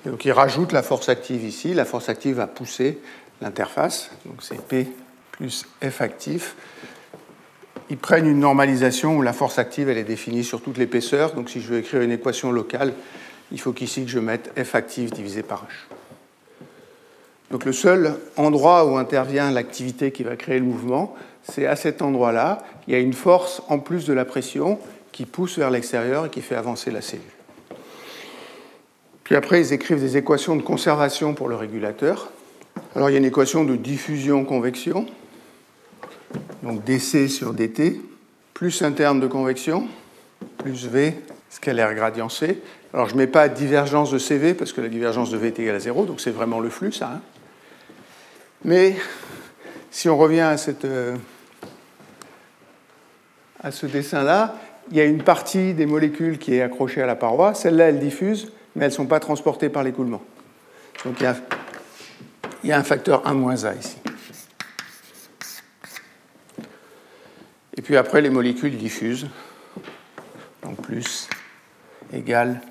[0.05, 1.73] donc il rajoute la force active ici.
[1.73, 2.99] La force active va pousser
[3.41, 4.11] l'interface.
[4.25, 4.87] Donc c'est P
[5.31, 6.55] plus F actif.
[7.89, 11.33] Ils prennent une normalisation où la force active elle est définie sur toute l'épaisseur.
[11.33, 12.93] Donc si je veux écrire une équation locale,
[13.51, 15.95] il faut qu'ici que je mette F active divisé par H.
[17.51, 22.01] Donc le seul endroit où intervient l'activité qui va créer le mouvement, c'est à cet
[22.01, 22.63] endroit-là.
[22.87, 24.79] Il y a une force en plus de la pression
[25.15, 27.23] qui pousse vers l'extérieur et qui fait avancer la cellule.
[29.23, 32.31] Puis après, ils écrivent des équations de conservation pour le régulateur.
[32.97, 35.05] Alors il y a une équation de diffusion-convection,
[36.63, 38.01] donc dc sur dt,
[38.53, 39.87] plus un terme de convection,
[40.57, 41.15] plus v
[41.49, 42.61] scalaire gradient c.
[42.93, 45.59] Alors je ne mets pas divergence de cv parce que la divergence de v est
[45.59, 47.13] égale à 0, donc c'est vraiment le flux, ça.
[47.15, 47.21] Hein.
[48.65, 48.97] Mais
[49.91, 51.15] si on revient à, euh,
[53.63, 54.55] à ce dessin-là,
[54.91, 57.53] il y a une partie des molécules qui est accrochée à la paroi.
[57.53, 60.21] Celles-là, elles diffusent, mais elles ne sont pas transportées par l'écoulement.
[61.03, 61.23] Donc il
[62.69, 63.97] y, a, un facteur 1 A ici.
[67.77, 69.27] Et puis après, les molécules diffusent.
[70.63, 71.27] Donc plus
[72.13, 72.61] égale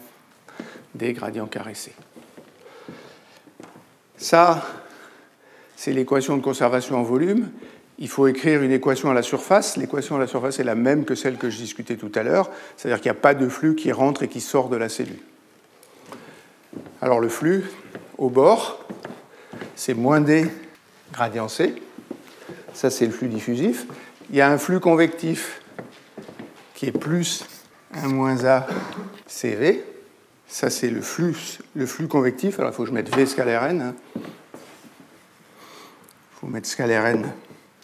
[0.94, 1.92] des gradients carrés C.
[4.16, 4.66] Ça,
[5.76, 7.50] c'est l'équation de conservation en volume
[7.98, 9.76] il faut écrire une équation à la surface.
[9.76, 12.50] L'équation à la surface est la même que celle que je discutais tout à l'heure,
[12.76, 15.20] c'est-à-dire qu'il n'y a pas de flux qui rentre et qui sort de la cellule.
[17.00, 17.64] Alors le flux
[18.18, 18.84] au bord,
[19.76, 20.46] c'est moins d
[21.12, 21.74] gradient C.
[22.72, 23.86] Ça, c'est le flux diffusif.
[24.30, 25.60] Il y a un flux convectif
[26.74, 27.44] qui est plus
[27.94, 28.66] 1 moins A
[29.26, 29.84] CV.
[30.48, 31.36] Ça, c'est le flux,
[31.74, 32.58] le flux convectif.
[32.58, 33.94] Alors, il faut que je mette V scalaire n.
[34.16, 34.22] Il
[36.40, 37.32] faut mettre scalaire n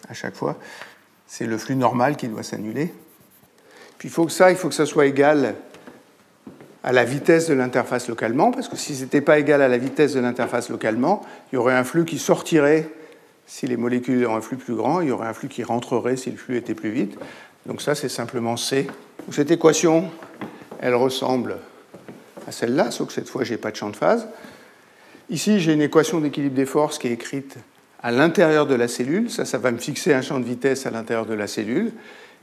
[0.09, 0.57] à chaque fois.
[1.27, 2.93] C'est le flux normal qui doit s'annuler.
[3.97, 5.55] Puis il faut que ça, il faut que ça soit égal
[6.83, 9.77] à la vitesse de l'interface localement, parce que si ce n'était pas égal à la
[9.77, 12.89] vitesse de l'interface localement, il y aurait un flux qui sortirait
[13.45, 16.17] si les molécules ont un flux plus grand, il y aurait un flux qui rentrerait
[16.17, 17.17] si le flux était plus vite.
[17.65, 18.87] Donc ça, c'est simplement C.
[19.31, 20.09] Cette équation,
[20.79, 21.57] elle ressemble
[22.47, 24.27] à celle-là, sauf que cette fois, je n'ai pas de champ de phase.
[25.29, 27.57] Ici, j'ai une équation d'équilibre des forces qui est écrite
[28.03, 29.29] à l'intérieur de la cellule.
[29.29, 31.93] Ça, ça va me fixer un champ de vitesse à l'intérieur de la cellule.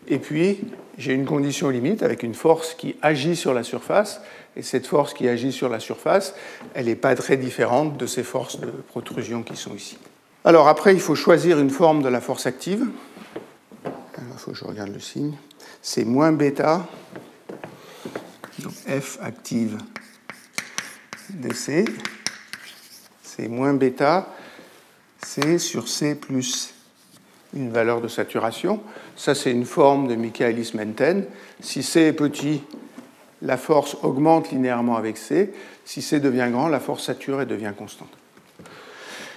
[0.07, 0.61] Et puis,
[0.97, 4.21] j'ai une condition limite avec une force qui agit sur la surface.
[4.57, 6.35] Et cette force qui agit sur la surface,
[6.75, 9.99] elle n'est pas très différente de ces forces de protrusion qui sont ici.
[10.45, 12.87] Alors après, il faut choisir une forme de la force active.
[13.85, 13.91] il
[14.39, 15.35] faut que je regarde le signe.
[15.83, 16.87] C'est moins bêta,
[18.59, 19.79] donc F active
[21.31, 21.85] DC.
[23.23, 24.35] C'est moins bêta,
[25.23, 26.75] C sur C plus
[27.55, 28.81] une valeur de saturation.
[29.17, 31.25] Ça, c'est une forme de Michaelis-Menten.
[31.61, 32.63] Si C est petit,
[33.43, 35.53] la force augmente linéairement avec C.
[35.85, 38.11] Si C devient grand, la force sature et devient constante.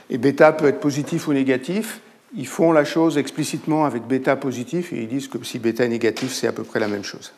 [0.10, 2.02] Et bêta peut être positif ou négatif.
[2.36, 5.90] Ils font la chose explicitement avec bêta positif et ils disent que si bêta est
[5.90, 7.34] négatif, c'est à peu près la même chose.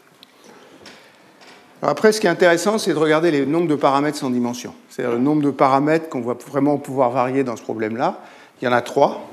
[1.89, 4.73] Après, ce qui est intéressant, c'est de regarder les nombres de paramètres sans dimension.
[4.89, 8.19] C'est-à-dire le nombre de paramètres qu'on va vraiment pouvoir varier dans ce problème-là.
[8.61, 9.29] Il y en a trois.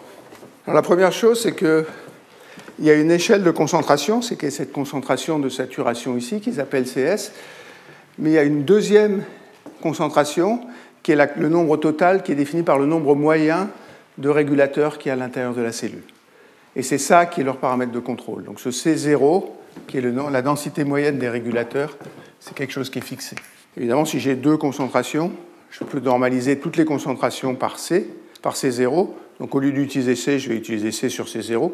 [0.66, 1.84] la première chose, c'est qu'il
[2.80, 7.30] y a une échelle de concentration, c'est cette concentration de saturation ici, qu'ils appellent CS.
[8.18, 9.22] Mais il y a une deuxième
[9.80, 10.60] concentration
[11.04, 13.70] qui est le nombre total qui est défini par le nombre moyen
[14.18, 16.02] de régulateurs qui est à l'intérieur de la cellule.
[16.74, 18.44] Et c'est ça qui est leur paramètre de contrôle.
[18.44, 19.44] Donc ce C0,
[19.86, 21.96] qui est la densité moyenne des régulateurs,
[22.38, 23.36] c'est quelque chose qui est fixé.
[23.76, 25.32] Évidemment, si j'ai deux concentrations,
[25.70, 28.10] je peux normaliser toutes les concentrations par C,
[28.42, 29.10] par C0.
[29.38, 31.70] Donc au lieu d'utiliser C, je vais utiliser C sur C0.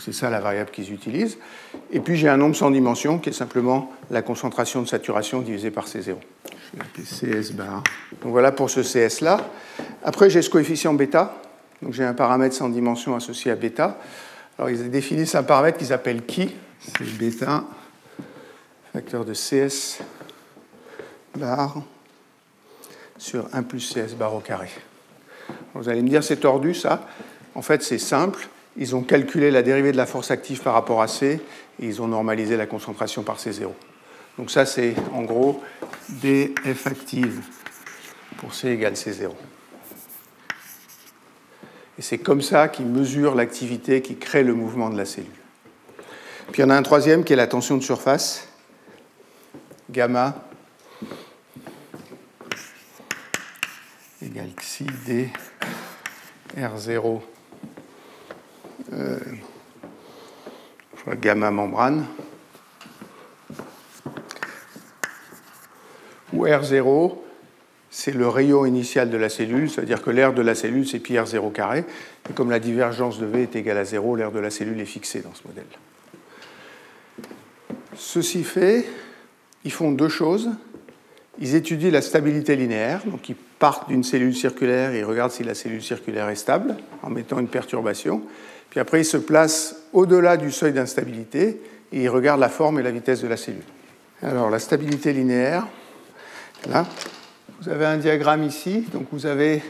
[0.00, 1.38] C'est ça la variable qu'ils utilisent.
[1.92, 5.70] Et puis j'ai un nombre sans dimension qui est simplement la concentration de saturation divisée
[5.70, 6.16] par C0.
[6.72, 7.82] Je vais CS bar.
[8.22, 9.48] Donc voilà pour ce CS-là.
[10.02, 11.36] Après j'ai ce coefficient bêta.
[11.80, 13.98] Donc j'ai un paramètre sans dimension associé à bêta.
[14.58, 16.54] Alors ils définissent un paramètre qu'ils appellent qui?
[16.86, 17.64] C'est bêta,
[18.92, 20.02] facteur de CS
[21.36, 21.82] bar
[23.18, 24.68] sur 1 plus CS bar au carré.
[25.74, 27.08] Vous allez me dire c'est tordu ça.
[27.54, 31.00] En fait c'est simple ils ont calculé la dérivée de la force active par rapport
[31.00, 31.40] à C
[31.80, 33.68] et ils ont normalisé la concentration par C0.
[34.38, 35.62] Donc ça, c'est en gros
[36.08, 37.40] dF active
[38.38, 39.30] pour C égale C0.
[41.96, 45.30] Et c'est comme ça qu'ils mesurent l'activité qui crée le mouvement de la cellule.
[46.52, 48.48] Puis il y en a un troisième qui est la tension de surface,
[49.90, 50.34] gamma
[54.22, 55.28] égale xi d
[56.56, 57.20] R0
[58.92, 59.18] euh,
[61.20, 62.06] gamma membrane,
[66.32, 67.16] où R0,
[67.90, 71.14] c'est le rayon initial de la cellule, c'est-à-dire que l'air de la cellule, c'est pi
[71.14, 71.84] R0 carré,
[72.28, 74.86] et comme la divergence de V est égale à 0, l'air de la cellule est
[74.86, 75.64] fixé dans ce modèle.
[77.96, 78.86] Ceci fait,
[79.64, 80.50] ils font deux choses.
[81.40, 85.42] Ils étudient la stabilité linéaire, donc ils partent d'une cellule circulaire et ils regardent si
[85.42, 88.22] la cellule circulaire est stable en mettant une perturbation.
[88.70, 91.60] Puis après, il se place au-delà du seuil d'instabilité
[91.92, 93.64] et il regarde la forme et la vitesse de la cellule.
[94.22, 95.66] Alors, la stabilité linéaire,
[96.68, 96.86] là,
[97.60, 99.62] vous avez un diagramme ici, donc vous avez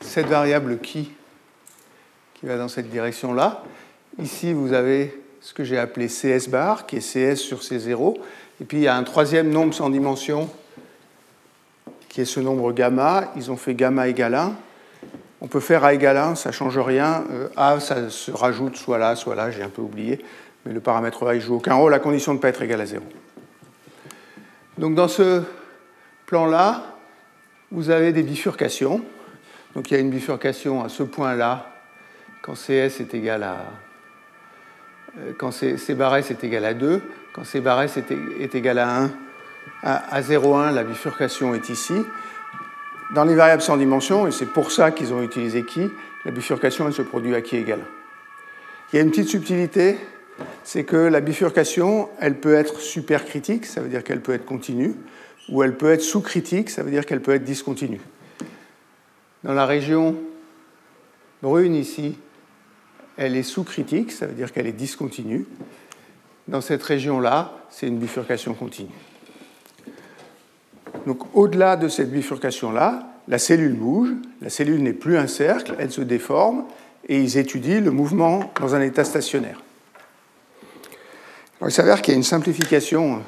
[0.00, 1.10] cette variable qui,
[2.34, 3.62] qui va dans cette direction-là.
[4.22, 8.16] Ici, vous avez ce que j'ai appelé CS bar, qui est CS sur C0.
[8.62, 10.48] Et puis, il y a un troisième nombre sans dimension,
[12.08, 13.30] qui est ce nombre gamma.
[13.36, 14.56] Ils ont fait gamma égale 1.
[15.42, 17.24] On peut faire A égale 1, ça ne change rien.
[17.30, 20.24] Euh, A, ça se rajoute soit là, soit là, j'ai un peu oublié.
[20.64, 22.80] Mais le paramètre A, il joue aucun rôle à condition de ne pas être égal
[22.80, 23.04] à 0.
[24.78, 25.42] Donc dans ce
[26.24, 26.84] plan-là,
[27.70, 29.02] vous avez des bifurcations.
[29.74, 31.66] Donc il y a une bifurcation à ce point-là,
[32.40, 33.58] quand CS est égal à.
[35.18, 35.90] Euh, quand C, S
[36.30, 37.00] est égal à 2,
[37.32, 39.10] quand C bar est, égal à 1,
[39.82, 41.94] à 0,1, la bifurcation est ici.
[43.14, 45.88] Dans les variables sans dimension, et c'est pour ça qu'ils ont utilisé qui,
[46.24, 47.84] la bifurcation elle se produit à qui égale.
[48.92, 49.98] Il y a une petite subtilité,
[50.64, 54.94] c'est que la bifurcation, elle peut être supercritique, ça veut dire qu'elle peut être continue,
[55.48, 58.00] ou elle peut être sous-critique, ça veut dire qu'elle peut être discontinue.
[59.44, 60.16] Dans la région
[61.42, 62.16] brune ici,
[63.16, 65.46] elle est sous-critique, ça veut dire qu'elle est discontinue.
[66.48, 68.90] Dans cette région-là, c'est une bifurcation continue.
[71.06, 74.10] Donc au-delà de cette bifurcation-là, la cellule bouge,
[74.42, 76.64] la cellule n'est plus un cercle, elle se déforme,
[77.08, 79.60] et ils étudient le mouvement dans un état stationnaire.
[81.64, 83.22] il s'avère qu'il y a une simplification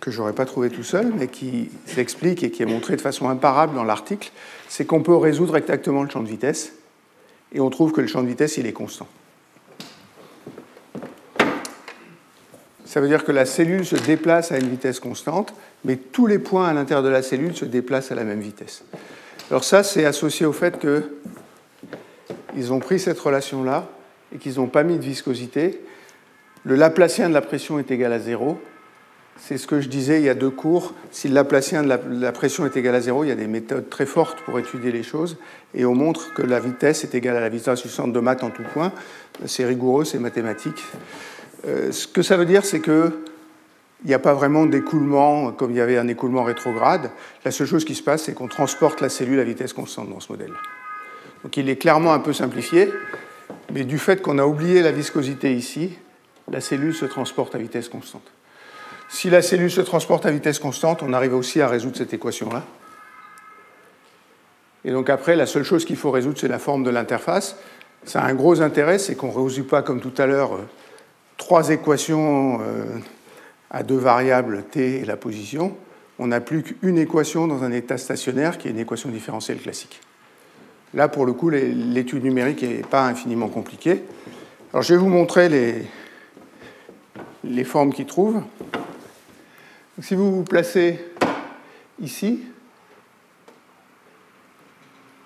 [0.00, 3.00] que je n'aurais pas trouvé tout seul, mais qui s'explique et qui est montré de
[3.00, 4.30] façon imparable dans l'article,
[4.68, 6.72] c'est qu'on peut résoudre exactement le champ de vitesse,
[7.56, 9.08] et on trouve que le champ de vitesse, il est constant.
[12.84, 16.38] Ça veut dire que la cellule se déplace à une vitesse constante, mais tous les
[16.38, 18.84] points à l'intérieur de la cellule se déplacent à la même vitesse.
[19.50, 23.88] Alors ça, c'est associé au fait qu'ils ont pris cette relation-là
[24.34, 25.80] et qu'ils n'ont pas mis de viscosité.
[26.64, 28.60] Le Laplacien de la pression est égal à zéro,
[29.38, 30.94] c'est ce que je disais il y a deux cours.
[31.10, 33.88] Si le Laplacien de la, pression est égal à zéro, il y a des méthodes
[33.88, 35.36] très fortes pour étudier les choses.
[35.74, 38.42] Et on montre que la vitesse est égale à la vitesse du centre de maths
[38.42, 38.92] en tout point.
[39.44, 40.82] C'est rigoureux, c'est mathématique.
[41.66, 43.12] Euh, ce que ça veut dire, c'est qu'il
[44.04, 47.10] n'y a pas vraiment d'écoulement comme il y avait un écoulement rétrograde.
[47.44, 50.20] La seule chose qui se passe, c'est qu'on transporte la cellule à vitesse constante dans
[50.20, 50.52] ce modèle.
[51.44, 52.90] Donc il est clairement un peu simplifié,
[53.72, 55.98] mais du fait qu'on a oublié la viscosité ici,
[56.50, 58.35] la cellule se transporte à vitesse constante.
[59.08, 62.64] Si la cellule se transporte à vitesse constante, on arrive aussi à résoudre cette équation-là.
[64.84, 67.56] Et donc après, la seule chose qu'il faut résoudre, c'est la forme de l'interface.
[68.04, 70.68] Ça a un gros intérêt, c'est qu'on ne résout pas comme tout à l'heure euh,
[71.36, 72.84] trois équations euh,
[73.70, 75.76] à deux variables t et la position.
[76.18, 80.00] On n'a plus qu'une équation dans un état stationnaire qui est une équation différentielle classique.
[80.94, 84.02] Là, pour le coup, l'étude numérique n'est pas infiniment compliquée.
[84.72, 85.48] Alors, je vais vous montrer
[87.44, 88.06] les, formes qu'il
[90.02, 91.00] si vous vous placez
[92.00, 92.42] ici,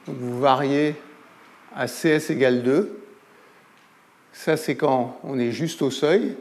[0.06, 0.94] vous variez
[1.74, 3.00] à CS égale 2.
[4.33, 6.37] Ça, c'est quand on est juste au seuil.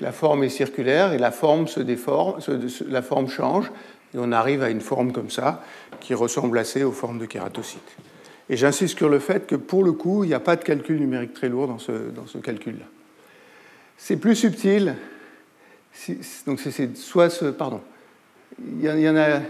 [0.00, 2.38] La forme est circulaire et la forme se déforme,
[2.86, 3.70] la forme change
[4.14, 5.64] et on arrive à une forme comme ça
[6.00, 7.96] qui ressemble assez aux formes de kératocytes.
[8.48, 10.98] Et j'insiste sur le fait que pour le coup, il n'y a pas de calcul
[11.00, 12.86] numérique très lourd dans ce, dans ce calcul-là.
[13.96, 14.94] C'est plus subtil
[16.46, 17.80] donc c'est soit ce, pardon,
[18.60, 19.40] il y, en a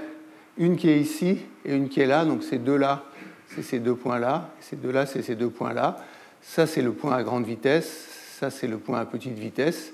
[0.58, 3.04] une qui est ici et une qui est là, donc ces deux-là,
[3.54, 6.04] c'est ces deux points-là, ces deux-là, c'est ces deux points-là.
[6.42, 8.08] Ça, c'est le point à grande vitesse,
[8.38, 9.92] ça, c'est le point à petite vitesse.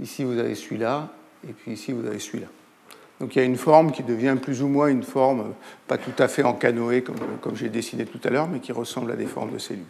[0.00, 1.10] Ici, vous avez celui-là,
[1.48, 2.48] et puis ici, vous avez celui-là.
[3.20, 5.54] Donc il y a une forme qui devient plus ou moins une forme,
[5.86, 8.72] pas tout à fait en canoë comme, comme j'ai dessiné tout à l'heure, mais qui
[8.72, 9.84] ressemble à des formes de cellules.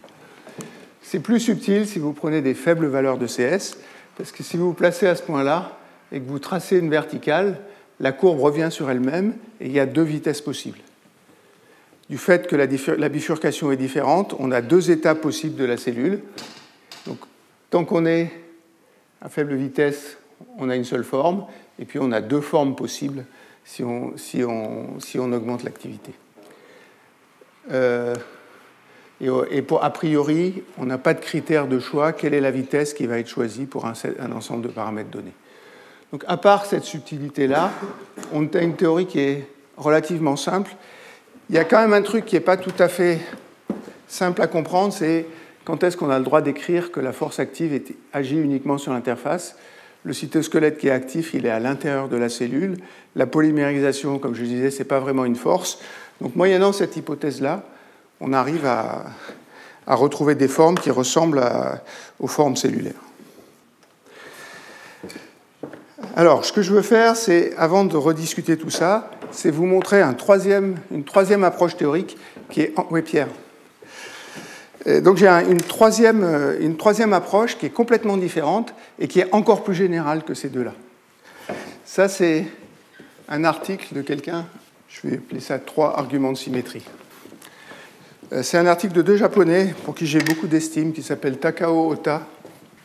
[1.01, 3.75] C'est plus subtil si vous prenez des faibles valeurs de CS.
[4.17, 5.77] Parce que si vous vous placez à ce point-là
[6.11, 7.59] et que vous tracez une verticale,
[7.99, 10.79] la courbe revient sur elle-même et il y a deux vitesses possibles.
[12.09, 16.21] Du fait que la bifurcation est différente, on a deux états possibles de la cellule.
[17.07, 17.17] Donc,
[17.69, 18.31] tant qu'on est
[19.21, 20.17] à faible vitesse,
[20.57, 21.45] on a une seule forme,
[21.79, 23.25] et puis on a deux formes possibles
[23.63, 26.11] si on, si on, augmente l'activité.
[27.71, 28.13] Euh,
[29.51, 32.13] et, pour, a priori, on n'a pas de critère de choix.
[32.13, 33.93] Quelle est la vitesse qui va être choisie pour un,
[34.35, 35.33] ensemble de paramètres donnés?
[36.11, 37.71] Donc, à part cette subtilité-là,
[38.33, 40.75] on a une théorie qui est relativement simple.
[41.49, 43.19] Il y a quand même un truc qui n'est pas tout à fait
[44.07, 45.25] simple à comprendre, c'est
[45.65, 47.81] quand est-ce qu'on a le droit d'écrire que la force active
[48.11, 49.55] agit uniquement sur l'interface?
[50.03, 52.75] Le cytosquelette qui est actif, il est à l'intérieur de la cellule.
[53.15, 55.79] La polymérisation, comme je disais, ce n'est pas vraiment une force.
[56.19, 57.63] Donc, moyennant cette hypothèse-là,
[58.23, 59.03] on arrive à,
[59.85, 61.43] retrouver des formes qui ressemblent
[62.19, 62.93] aux formes cellulaires.
[66.15, 70.01] Alors, ce que je veux faire, c'est, avant de rediscuter tout ça, c'est vous montrer
[70.01, 72.17] une troisième approche théorique
[72.49, 72.73] qui est...
[72.91, 73.27] Oui, Pierre.
[75.01, 79.63] donc j'ai une, troisième, une troisième approche qui est complètement différente et qui est encore
[79.63, 80.73] plus générale que ces deux-là.
[81.83, 82.45] Ça, c'est
[83.27, 84.45] un article de quelqu'un,
[84.87, 86.85] je vais appeler ça trois arguments de symétrie.
[88.33, 91.91] Euh, c'est un article de deux Japonais pour qui j'ai beaucoup d'estime, qui s'appelle Takao
[91.91, 92.25] Ota,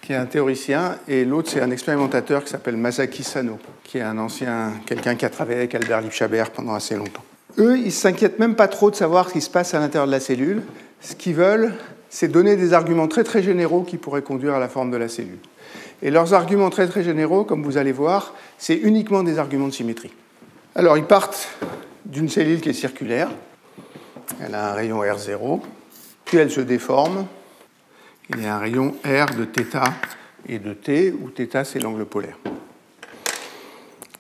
[0.02, 4.02] qui est un théoricien, et l'autre c'est un expérimentateur qui s'appelle Masaki Sano, qui est
[4.02, 7.22] un ancien, quelqu'un qui a travaillé avec Albert Lipschaber pendant assez longtemps.
[7.56, 10.12] Eux, ils s'inquiètent même pas trop de savoir ce qui se passe à l'intérieur de
[10.12, 10.62] la cellule.
[11.00, 11.72] Ce qu'ils veulent,
[12.10, 15.08] c'est donner des arguments très très généraux qui pourraient conduire à la forme de la
[15.08, 15.38] cellule.
[16.02, 19.72] Et leurs arguments très très généraux, comme vous allez voir, c'est uniquement des arguments de
[19.72, 20.12] symétrie.
[20.74, 21.48] Alors ils partent
[22.04, 23.30] d'une cellule qui est circulaire,
[24.41, 25.61] elle a un rayon R0,
[26.25, 27.25] puis elle se déforme.
[28.29, 29.83] Il y a un rayon R de θ
[30.47, 32.37] et de T, où θ c'est l'angle polaire.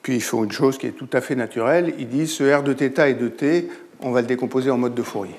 [0.01, 2.63] Puis ils font une chose qui est tout à fait naturelle, ils disent ce R
[2.63, 3.69] de θ et de T,
[4.01, 5.35] on va le décomposer en mode de Fourier.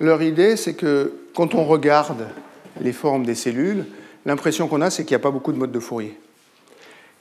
[0.00, 2.26] Leur idée, c'est que quand on regarde
[2.80, 3.84] les formes des cellules,
[4.26, 6.18] l'impression qu'on a, c'est qu'il n'y a pas beaucoup de modes de Fourier.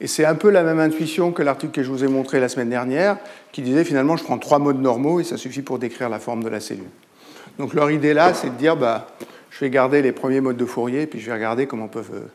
[0.03, 2.49] Et c'est un peu la même intuition que l'article que je vous ai montré la
[2.49, 3.19] semaine dernière,
[3.53, 6.43] qui disait finalement je prends trois modes normaux et ça suffit pour décrire la forme
[6.43, 6.91] de la cellule.
[7.59, 9.07] Donc leur idée là, c'est de dire bah,
[9.51, 12.29] je vais garder les premiers modes de Fourier et puis je vais regarder comment peuvent,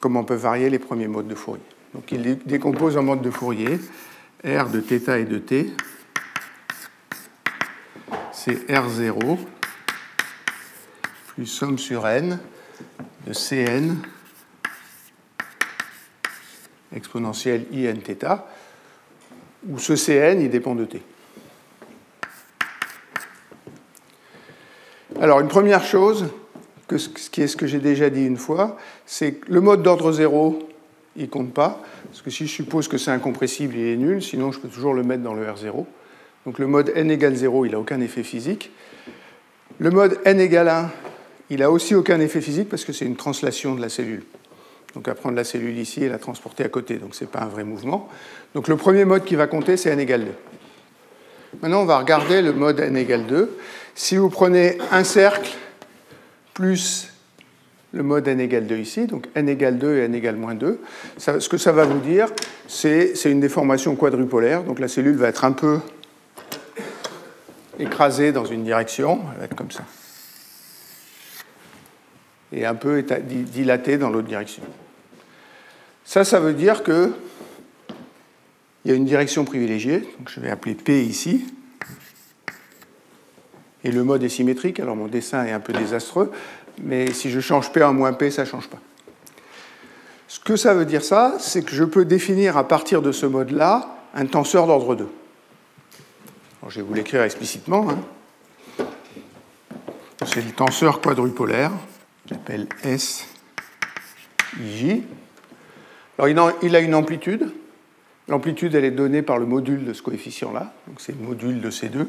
[0.00, 1.62] comment peuvent varier les premiers modes de Fourier.
[1.92, 3.78] Donc il décompose en mode de Fourier.
[4.42, 5.72] R de θ et de t,
[8.32, 9.36] c'est R0
[11.26, 12.38] plus somme sur n
[13.26, 13.96] de Cn
[16.94, 18.26] exponentielle INθ,
[19.68, 21.02] où ce Cn, il dépend de t.
[25.20, 26.26] Alors, une première chose,
[26.96, 30.12] ce qui est ce que j'ai déjà dit une fois, c'est que le mode d'ordre
[30.12, 30.68] 0,
[31.16, 34.22] il ne compte pas, parce que si je suppose que c'est incompressible, il est nul,
[34.22, 35.84] sinon je peux toujours le mettre dans le R0.
[36.46, 38.70] Donc le mode n égale 0, il n'a aucun effet physique.
[39.78, 40.90] Le mode n égale 1,
[41.50, 44.24] il n'a aussi aucun effet physique parce que c'est une translation de la cellule.
[44.94, 47.40] Donc à prendre la cellule ici et la transporter à côté, donc ce n'est pas
[47.40, 48.08] un vrai mouvement.
[48.54, 50.30] Donc le premier mode qui va compter, c'est n égale 2.
[51.62, 53.56] Maintenant, on va regarder le mode n égale 2.
[53.94, 55.50] Si vous prenez un cercle
[56.54, 57.12] plus
[57.92, 60.80] le mode n égale 2 ici, donc n égale 2 et n égale moins 2,
[61.16, 62.28] ce que ça va vous dire,
[62.66, 65.78] c'est une déformation quadrupolaire, donc la cellule va être un peu
[67.78, 69.20] écrasée dans une direction,
[69.56, 69.84] comme ça,
[72.52, 74.62] et un peu dilatée dans l'autre direction.
[76.04, 77.12] Ça, ça veut dire que
[78.84, 81.46] il y a une direction privilégiée, donc je vais appeler P ici,
[83.84, 86.32] et le mode est symétrique, alors mon dessin est un peu désastreux,
[86.82, 88.78] mais si je change P en moins P, ça ne change pas.
[90.28, 93.26] Ce que ça veut dire ça, c'est que je peux définir à partir de ce
[93.26, 95.08] mode-là un tenseur d'ordre 2.
[96.68, 97.88] je vais vous l'écrire explicitement.
[97.90, 98.86] Hein.
[100.26, 101.72] C'est le tenseur quadrupolaire,
[102.28, 103.26] j'appelle S,
[104.60, 105.02] J.
[106.18, 107.52] Alors il a une amplitude.
[108.28, 111.70] L'amplitude, elle est donnée par le module de ce coefficient-là, donc c'est le module de
[111.70, 112.06] C2.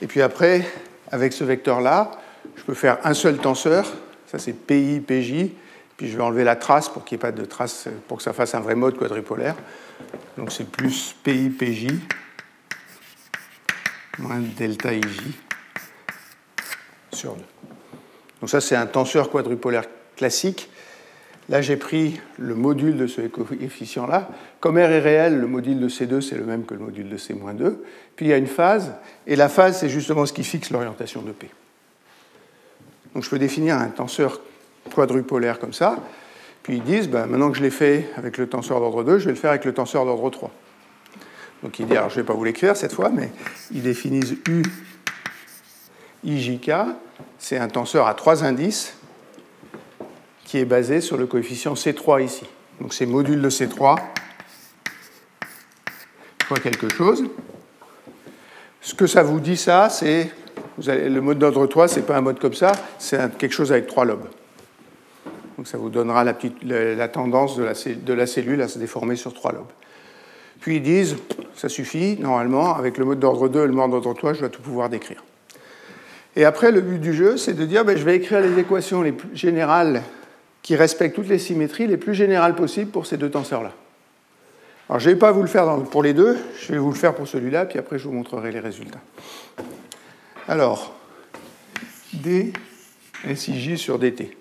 [0.00, 0.66] Et puis après,
[1.10, 2.12] avec ce vecteur-là,
[2.56, 3.86] je peux faire un seul tenseur,
[4.26, 5.50] ça c'est PI, PJ,
[5.98, 8.22] puis je vais enlever la trace pour qu'il n'y ait pas de trace, pour que
[8.22, 9.54] ça fasse un vrai mode quadripolaire.
[10.38, 11.88] Donc c'est plus PI, PJ,
[14.18, 15.20] moins delta IJ
[17.12, 17.42] sur 2.
[18.44, 19.84] Donc ça c'est un tenseur quadripolaire
[20.16, 20.68] classique.
[21.48, 24.28] Là, j'ai pris le module de ce coefficient-là.
[24.60, 27.16] Comme R est réel, le module de C2, c'est le même que le module de
[27.16, 27.76] C-2.
[28.14, 28.92] Puis il y a une phase,
[29.26, 31.48] et la phase, c'est justement ce qui fixe l'orientation de P.
[33.14, 34.42] Donc je peux définir un tenseur
[34.94, 35.96] quadrupolaire comme ça.
[36.62, 39.24] Puis ils disent, ben, maintenant que je l'ai fait avec le tenseur d'ordre 2, je
[39.24, 40.50] vais le faire avec le tenseur d'ordre 3.
[41.62, 43.32] Donc ils disent, alors je ne vais pas vous l'écrire cette fois, mais
[43.72, 44.64] ils définissent U
[46.24, 46.72] IJK,
[47.44, 48.94] c'est un tenseur à trois indices
[50.46, 52.46] qui est basé sur le coefficient C3 ici.
[52.80, 53.98] Donc c'est module de C3
[56.44, 57.22] fois quelque chose.
[58.80, 60.32] Ce que ça vous dit ça, c'est
[60.78, 63.88] le mode d'ordre 3, ce n'est pas un mode comme ça, c'est quelque chose avec
[63.88, 64.26] trois lobes.
[65.58, 69.34] Donc ça vous donnera la, tendance de la, de la, cellule à se déformer sur
[69.34, 69.70] trois lobes.
[70.60, 71.16] Puis ils disent,
[71.54, 74.48] ça suffit, normalement, avec le mode d'ordre 2 et le mode d'ordre 3, je dois
[74.48, 75.22] tout pouvoir décrire.
[76.36, 79.02] Et après, le but du jeu, c'est de dire, ben, je vais écrire les équations
[79.02, 80.02] les plus générales
[80.62, 83.72] qui respectent toutes les symétries les plus générales possibles pour ces deux tenseurs-là.
[84.88, 86.96] Alors, je ne vais pas vous le faire pour les deux, je vais vous le
[86.96, 89.00] faire pour celui-là, puis après, je vous montrerai les résultats.
[90.48, 90.94] Alors,
[92.12, 92.52] d
[93.34, 94.36] SIJ sur dt.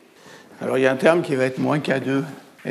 [0.62, 2.24] Alors, il y a un terme qui va être moins K2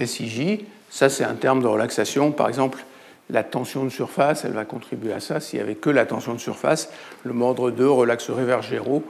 [0.04, 0.64] SIJ.
[0.90, 2.32] Ça, c'est un terme de relaxation.
[2.32, 2.84] Par exemple,
[3.32, 5.40] la tension de surface, elle va contribuer à ça.
[5.40, 6.90] S'il n'y avait que la tension de surface,
[7.24, 9.02] le mordre 2 relaxerait vers 0.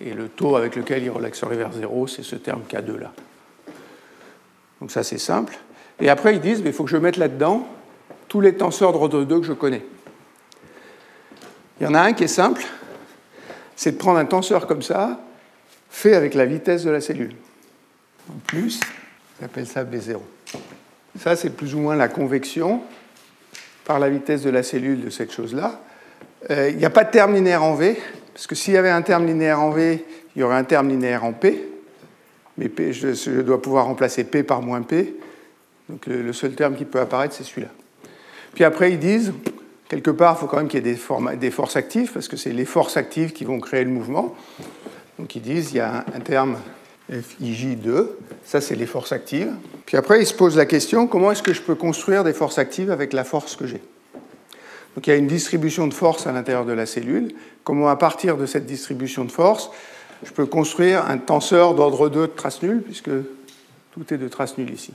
[0.00, 3.12] Et le taux avec lequel il relaxerait vers 0, c'est ce terme K2 là.
[4.80, 5.56] Donc ça, c'est simple.
[6.00, 7.66] Et après, ils disent, il faut que je mette là-dedans
[8.28, 9.84] tous les tenseurs d'ordre 2 que je connais.
[11.80, 12.64] Il y en a un qui est simple,
[13.74, 15.20] c'est de prendre un tenseur comme ça,
[15.90, 17.34] fait avec la vitesse de la cellule.
[18.30, 18.80] En plus,
[19.40, 20.18] j'appelle ça B0.
[21.18, 22.82] Ça, c'est plus ou moins la convection
[23.86, 25.80] par la vitesse de la cellule de cette chose-là.
[26.50, 27.96] Euh, il n'y a pas de terme linéaire en V,
[28.34, 30.88] parce que s'il y avait un terme linéaire en V, il y aurait un terme
[30.88, 31.68] linéaire en P.
[32.58, 35.14] Mais je, dois pouvoir remplacer P par moins P.
[35.88, 37.68] Donc le seul terme qui peut apparaître, c'est celui-là.
[38.56, 39.34] Puis après, ils disent,
[39.88, 40.94] quelque part, il faut quand même qu'il y ait
[41.36, 44.34] des, forces actives, parce que c'est les forces actives qui vont créer le mouvement.
[45.18, 46.56] Donc ils disent, il y a un, terme
[47.12, 48.06] FIJ2,
[48.44, 49.52] ça c'est les forces actives.
[49.84, 52.58] Puis après, ils se posent la question, comment est-ce que je peux construire des forces
[52.58, 53.82] actives avec la force que j'ai?
[54.94, 57.34] Donc il y a une distribution de force à l'intérieur de la cellule.
[57.64, 59.70] Comment, à partir de cette distribution de force,
[60.24, 63.10] je peux construire un tenseur d'ordre 2 de trace nulle, puisque
[63.92, 64.94] tout est de trace nulle ici?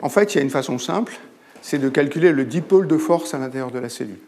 [0.00, 1.14] En fait, il y a une façon simple,
[1.62, 4.18] c'est de calculer le dipôle de force à l'intérieur de la cellule.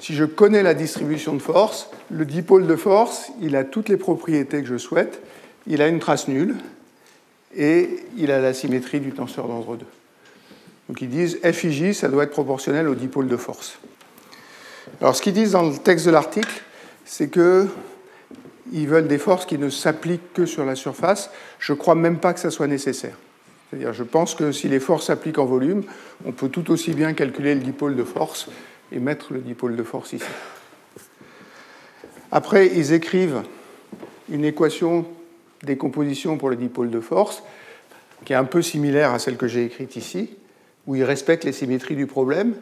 [0.00, 3.96] Si je connais la distribution de force, le dipôle de force, il a toutes les
[3.96, 5.22] propriétés que je souhaite,
[5.66, 6.56] il a une trace nulle
[7.56, 9.86] et il a la symétrie du tenseur d'ordre 2.
[10.88, 13.78] Donc ils disent FIJ, ça doit être proportionnel au dipôle de force.
[15.00, 16.62] Alors ce qu'ils disent dans le texte de l'article,
[17.04, 17.68] c'est qu'ils
[18.88, 21.30] veulent des forces qui ne s'appliquent que sur la surface.
[21.58, 23.16] Je ne crois même pas que ça soit nécessaire.
[23.68, 25.82] C'est-à-dire, je pense que si les forces s'appliquent en volume,
[26.24, 28.48] on peut tout aussi bien calculer le dipôle de force
[28.92, 30.24] et mettre le dipôle de force ici.
[32.30, 33.42] Après, ils écrivent
[34.30, 35.04] une équation
[35.62, 37.42] des compositions pour le dipôle de force
[38.24, 40.30] qui est un peu similaire à celle que j'ai écrite ici,
[40.86, 42.54] où ils respectent les symétries du problème,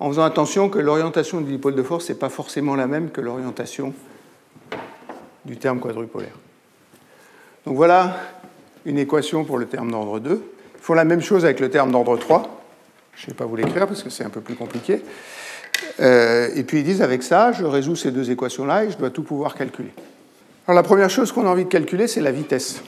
[0.00, 3.20] en faisant attention que l'orientation du dipôle de force n'est pas forcément la même que
[3.20, 3.92] l'orientation
[5.44, 6.36] du terme quadrupolaire.
[7.66, 8.16] Donc voilà
[8.86, 10.30] une équation pour le terme d'ordre 2.
[10.76, 12.62] Ils font la même chose avec le terme d'ordre 3.
[13.14, 15.02] Je ne vais pas vous l'écrire parce que c'est un peu plus compliqué.
[16.00, 19.10] Euh, et puis ils disent avec ça, je résous ces deux équations-là et je dois
[19.10, 19.92] tout pouvoir calculer.
[20.68, 22.82] Alors la première chose qu'on a envie de calculer, c'est la vitesse.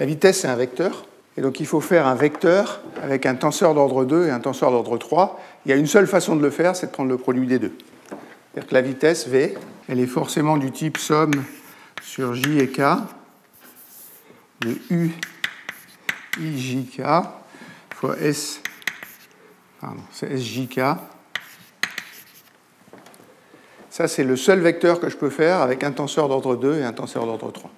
[0.00, 1.06] La vitesse, c'est un vecteur.
[1.36, 4.72] Et donc il faut faire un vecteur avec un tenseur d'ordre 2 et un tenseur
[4.72, 5.40] d'ordre 3.
[5.64, 7.60] Il y a une seule façon de le faire, c'est de prendre le produit des
[7.60, 7.76] deux.
[8.10, 9.54] C'est-à-dire que la vitesse V,
[9.88, 11.44] elle est forcément du type somme
[12.02, 12.80] sur J et K
[14.60, 15.12] de U
[16.40, 17.02] IJK
[17.94, 18.60] fois S,
[19.80, 20.80] pardon, c'est SJK.
[23.94, 26.82] Ça, c'est le seul vecteur que je peux faire avec un tenseur d'ordre 2 et
[26.82, 27.70] un tenseur d'ordre 3.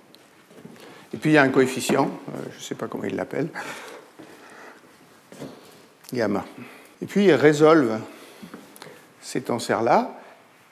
[1.12, 3.48] Et puis il y a un coefficient, euh, je ne sais pas comment il l'appelle,
[6.14, 6.46] gamma.
[7.02, 8.00] Et puis il résolve
[9.20, 10.18] ces tenseurs-là.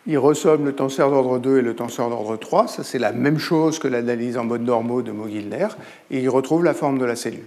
[0.07, 2.67] Il ressomme le tenseur d'ordre 2 et le tenseur d'ordre 3.
[2.69, 5.69] Ça, c'est la même chose que l'analyse en mode normaux de Mogilner.
[6.11, 7.45] Et il retrouve la forme de la cellule.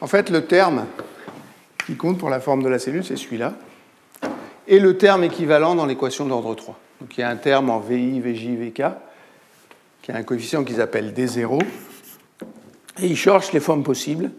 [0.00, 0.86] En fait, le terme
[1.84, 3.52] qui compte pour la forme de la cellule, c'est celui-là.
[4.70, 6.78] Et le terme équivalent dans l'équation d'ordre 3.
[7.00, 8.82] Donc il y a un terme en VI, VJ, VK
[10.02, 11.58] qui a un coefficient qu'ils appellent D0.
[13.00, 14.30] Et ils cherchent les formes possibles.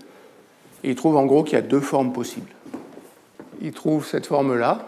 [0.84, 2.52] Et ils trouvent en gros qu'il y a deux formes possibles.
[3.60, 4.88] Ils trouvent cette forme-là,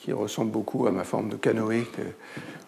[0.00, 1.86] qui ressemble beaucoup à ma forme de canoë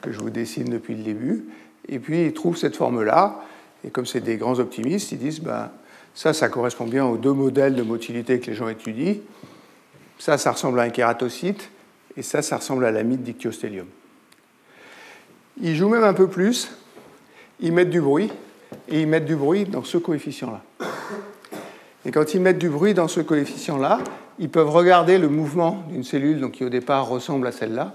[0.00, 1.46] que, je vous dessine depuis le début.
[1.88, 3.40] Et puis ils trouvent cette forme-là.
[3.84, 5.70] Et comme c'est des grands optimistes, ils disent ben,
[6.14, 9.16] ça, ça correspond bien aux deux modèles de motilité que les gens étudient.
[10.20, 11.70] Ça, ça ressemble à un kératocyte.
[12.18, 13.86] Et ça, ça ressemble à l'amide dictyostelium.
[15.62, 16.68] Ils jouent même un peu plus
[17.60, 18.30] ils mettent du bruit,
[18.88, 20.62] et ils mettent du bruit dans ce coefficient-là.
[22.04, 23.98] Et quand ils mettent du bruit dans ce coefficient-là,
[24.38, 27.94] ils peuvent regarder le mouvement d'une cellule qui au départ ressemble à celle-là,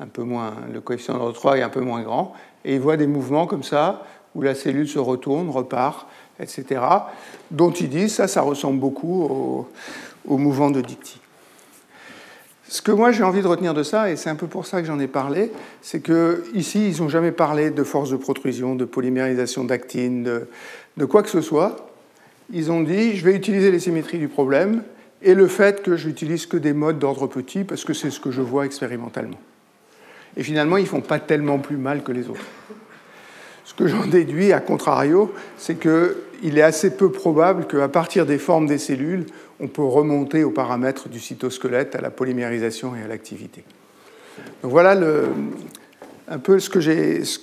[0.00, 2.34] un peu moins, le coefficient d'ordre 3 est un peu moins grand,
[2.64, 6.06] et ils voient des mouvements comme ça, où la cellule se retourne, repart,
[6.38, 6.80] etc.,
[7.50, 9.68] dont ils disent ça, ça ressemble beaucoup au,
[10.26, 11.19] au mouvement de Dicty.
[12.70, 14.80] Ce que moi j'ai envie de retenir de ça, et c'est un peu pour ça
[14.80, 15.50] que j'en ai parlé,
[15.82, 20.22] c'est que ici ils n'ont jamais parlé de force de protrusion, de polymérisation d'actine,
[20.96, 21.90] de, quoi que ce soit.
[22.52, 24.84] Ils ont dit je vais utiliser les symétries du problème
[25.20, 28.30] et le fait que j'utilise que des modes d'ordre petit parce que c'est ce que
[28.30, 29.40] je vois expérimentalement.
[30.36, 32.46] Et finalement ils font pas tellement plus mal que les autres.
[33.64, 38.38] Ce que j'en déduis, à contrario, c'est qu'il est assez peu probable qu'à partir des
[38.38, 39.26] formes des cellules,
[39.60, 43.64] on peut remonter aux paramètres du cytosquelette, à la polymérisation et à l'activité.
[44.62, 44.98] Donc voilà
[46.28, 46.80] un peu ce que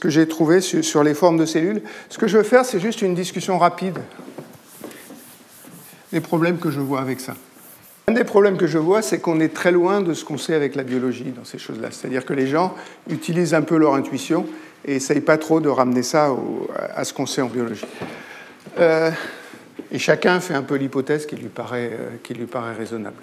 [0.09, 1.82] j'ai trouvé sur, les formes de cellules.
[2.09, 3.99] Ce que je veux faire, c'est juste une discussion rapide
[6.11, 7.36] des problèmes que je vois avec ça.
[8.07, 10.53] Un des problèmes que je vois, c'est qu'on est très loin de ce qu'on sait
[10.53, 11.89] avec la biologie dans ces choses-là.
[11.91, 12.74] C'est-à-dire que les gens
[13.09, 14.45] utilisent un peu leur intuition
[14.86, 16.34] et n'essayent pas trop de ramener ça
[16.95, 17.86] à ce qu'on sait en biologie.
[18.80, 19.11] Euh,
[19.92, 23.22] et chacun fait un peu l'hypothèse qui, lui paraît, euh, raisonnable.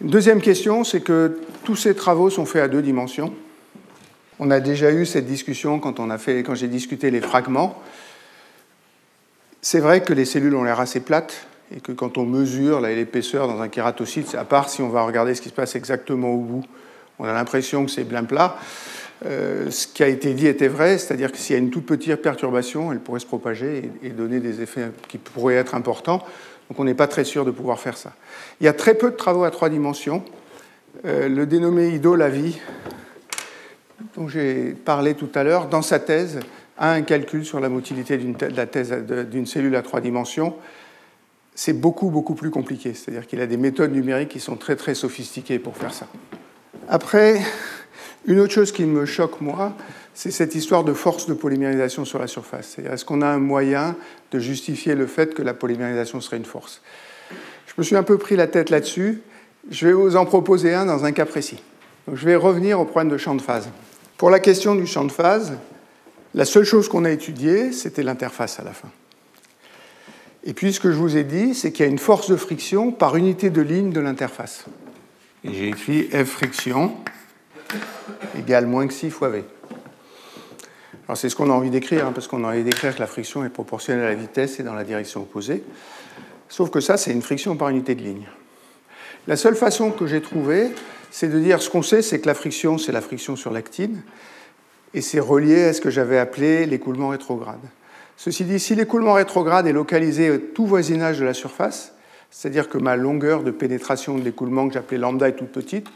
[0.00, 3.32] Une deuxième question, c'est que tous ces travaux sont faits à deux dimensions.
[4.38, 7.80] On a déjà eu cette discussion quand, on a fait, quand j'ai discuté les fragments.
[9.60, 13.46] C'est vrai que les cellules ont l'air assez plates et que quand on mesure l'épaisseur
[13.46, 16.38] dans un kératocyte, à part si on va regarder ce qui se passe exactement au
[16.38, 16.64] bout,
[17.20, 18.56] on a l'impression que c'est bien plat.
[19.24, 21.86] Euh, ce qui a été dit était vrai, c'est-à-dire que s'il y a une toute
[21.86, 26.24] petite perturbation, elle pourrait se propager et, donner des effets qui pourraient être importants.
[26.68, 28.12] Donc on n'est pas très sûr de pouvoir faire ça.
[28.60, 30.24] Il y a très peu de travaux à trois dimensions.
[31.04, 32.58] Euh, le dénommé Ido Lavi,
[34.16, 36.40] dont j'ai parlé tout à l'heure, dans sa thèse,
[36.78, 40.56] a un calcul sur la motilité d'une cellule à trois dimensions.
[41.54, 42.94] C'est beaucoup, beaucoup plus compliqué.
[42.94, 46.06] C'est-à-dire qu'il a des méthodes numériques qui sont très, très sophistiquées pour faire ça.
[46.88, 47.40] Après,
[48.26, 49.74] une autre chose qui me choque, moi,
[50.14, 52.78] c'est cette histoire de force de polymérisation sur la surface.
[52.78, 53.96] Est-ce qu'on a un moyen
[54.30, 56.82] de justifier le fait que la polymérisation serait une force?
[57.66, 59.22] Je me suis un peu pris la tête là-dessus.
[59.70, 61.62] Je vais vous en proposer un dans un cas précis.
[62.12, 63.68] je vais revenir au problème de champ de phase.
[64.18, 65.54] Pour la question du champ de phase,
[66.34, 68.88] la seule chose qu'on a étudiée, c'était l'interface à la fin.
[70.44, 72.36] Et puis ce que je vous ai dit, c'est qu'il y a une force de
[72.36, 74.64] friction par unité de ligne de l'interface.
[75.44, 76.92] J'ai écrit F friction
[78.38, 79.44] égale moins que 6 fois V.
[81.08, 83.06] Alors c'est ce qu'on a envie d'écrire, hein, parce qu'on a envie d'écrire que la
[83.06, 85.62] friction est proportionnelle à la vitesse et dans la direction opposée.
[86.48, 88.28] Sauf que ça, c'est une friction par unité de ligne.
[89.26, 90.70] La seule façon que j'ai trouvée,
[91.10, 94.02] c'est de dire ce qu'on sait, c'est que la friction, c'est la friction sur l'actine,
[94.94, 97.60] et c'est relié à ce que j'avais appelé l'écoulement rétrograde.
[98.16, 101.92] Ceci dit, si l'écoulement rétrograde est localisé au tout voisinage de la surface,
[102.30, 105.88] c'est-à-dire que ma longueur de pénétration de l'écoulement que j'appelais lambda est toute petite,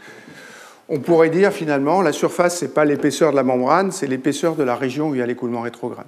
[0.89, 4.55] on pourrait dire finalement la surface, ce n'est pas l'épaisseur de la membrane, c'est l'épaisseur
[4.55, 6.07] de la région où il y a l'écoulement rétrograde.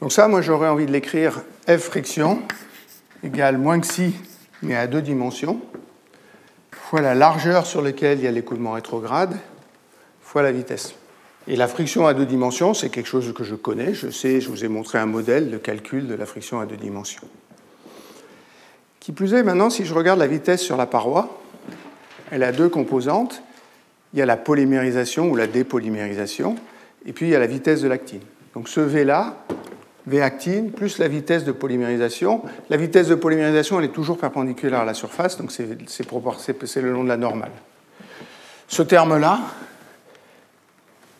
[0.00, 2.40] Donc ça, moi j'aurais envie de l'écrire F friction
[3.22, 4.14] égale moins que si,
[4.62, 5.60] mais à deux dimensions,
[6.70, 9.36] fois la largeur sur laquelle il y a l'écoulement rétrograde,
[10.22, 10.94] fois la vitesse.
[11.48, 14.48] Et la friction à deux dimensions, c'est quelque chose que je connais, je sais, je
[14.48, 17.26] vous ai montré un modèle de calcul de la friction à deux dimensions.
[19.00, 21.40] Qui plus est, maintenant, si je regarde la vitesse sur la paroi,
[22.30, 23.42] elle a deux composantes.
[24.12, 26.56] Il y a la polymérisation ou la dépolymérisation,
[27.06, 28.22] et puis il y a la vitesse de l'actine.
[28.54, 29.44] Donc ce V-là,
[30.06, 32.42] V actine, plus la vitesse de polymérisation.
[32.70, 37.04] La vitesse de polymérisation, elle est toujours perpendiculaire à la surface, donc c'est le long
[37.04, 37.52] de la normale.
[38.66, 39.40] Ce terme-là,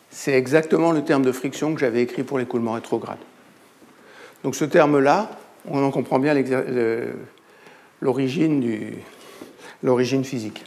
[0.09, 3.19] c'est exactement le terme de friction que j'avais écrit pour l'écoulement rétrograde.
[4.43, 5.29] Donc ce terme-là,
[5.65, 6.33] on en comprend bien
[8.01, 8.63] l'origine
[10.25, 10.65] physique.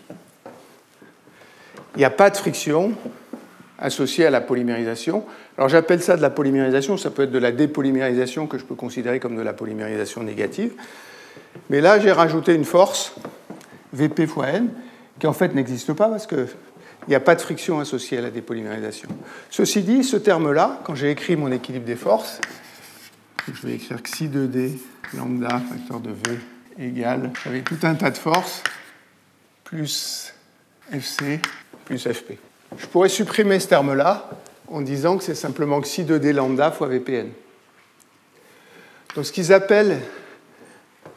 [1.94, 2.92] Il n'y a pas de friction
[3.78, 5.24] associée à la polymérisation.
[5.56, 8.74] Alors j'appelle ça de la polymérisation, ça peut être de la dépolymérisation que je peux
[8.74, 10.72] considérer comme de la polymérisation négative.
[11.70, 13.14] Mais là, j'ai rajouté une force,
[13.92, 14.70] Vp fois n,
[15.18, 16.46] qui en fait n'existe pas parce qu'il
[17.08, 19.08] n'y a pas de friction associée à la dépolymérisation.
[19.50, 22.40] Ceci dit, ce terme-là, quand j'ai écrit mon équilibre des forces,
[23.52, 24.78] je vais écrire xi 2d
[25.16, 26.38] lambda facteur de V
[26.78, 28.62] égale, j'avais tout un tas de forces,
[29.62, 30.34] plus
[30.90, 31.40] Fc
[31.84, 32.38] plus Fp.
[32.78, 34.28] Je pourrais supprimer ce terme-là
[34.68, 37.28] en disant que c'est simplement xi 2d lambda fois Vpn.
[39.14, 40.00] Donc ce qu'ils appellent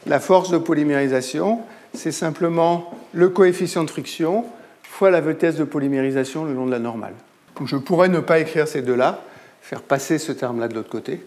[0.06, 1.62] la force de polymérisation,
[1.94, 4.46] c'est simplement le coefficient de friction
[4.84, 7.14] fois la vitesse de polymérisation le long de la normale.
[7.58, 9.24] Donc je pourrais ne pas écrire ces deux-là,
[9.62, 11.26] faire passer ce terme-là de l'autre côté,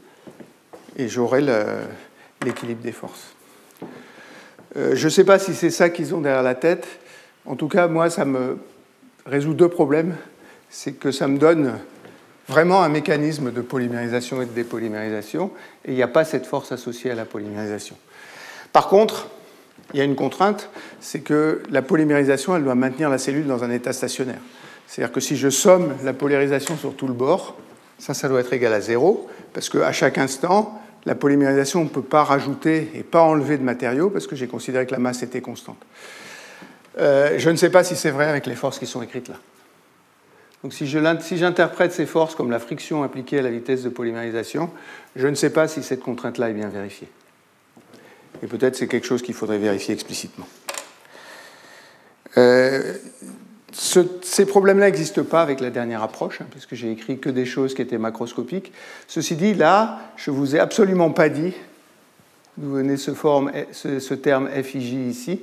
[0.97, 1.45] et j'aurai
[2.45, 3.35] l'équilibre des forces.
[4.77, 6.87] Euh, je ne sais pas si c'est ça qu'ils ont derrière la tête.
[7.45, 8.59] En tout cas, moi, ça me
[9.27, 10.15] résout deux problèmes.
[10.69, 11.79] C'est que ça me donne
[12.49, 15.53] vraiment un mécanisme de polymérisation et de dépolymérisation,
[15.85, 17.97] et il n'y a pas cette force associée à la polymérisation.
[18.73, 19.29] Par contre,
[19.95, 20.69] il y a une contrainte,
[21.01, 24.41] c'est que la polymérisation, elle doit maintenir la cellule dans un état stationnaire.
[24.87, 27.57] C'est-à-dire que si je somme la polarisation sur tout le bord,
[27.99, 31.89] ça, ça doit être égal à zéro, parce qu'à chaque instant, la polymérisation, on ne
[31.89, 35.23] peut pas rajouter et pas enlever de matériaux, parce que j'ai considéré que la masse
[35.23, 35.79] était constante.
[37.01, 39.37] Euh, je ne sais pas si c'est vrai avec les forces qui sont écrites là.
[40.63, 44.71] Donc si j'interprète ces forces comme la friction appliquée à la vitesse de polymérisation,
[45.17, 47.09] je ne sais pas si cette contrainte-là est bien vérifiée.
[48.43, 50.47] Et peut-être c'est quelque chose qu'il faudrait vérifier explicitement.
[52.37, 52.95] Euh,
[53.73, 57.73] ces problèmes-là n'existent pas avec la dernière approche, hein, puisque j'ai écrit que des choses
[57.73, 58.73] qui étaient macroscopiques.
[59.09, 61.55] Ceci dit, là, je ne vous ai absolument pas dit
[62.59, 63.13] d'où venait ce,
[63.73, 65.41] ce terme FIJ ici.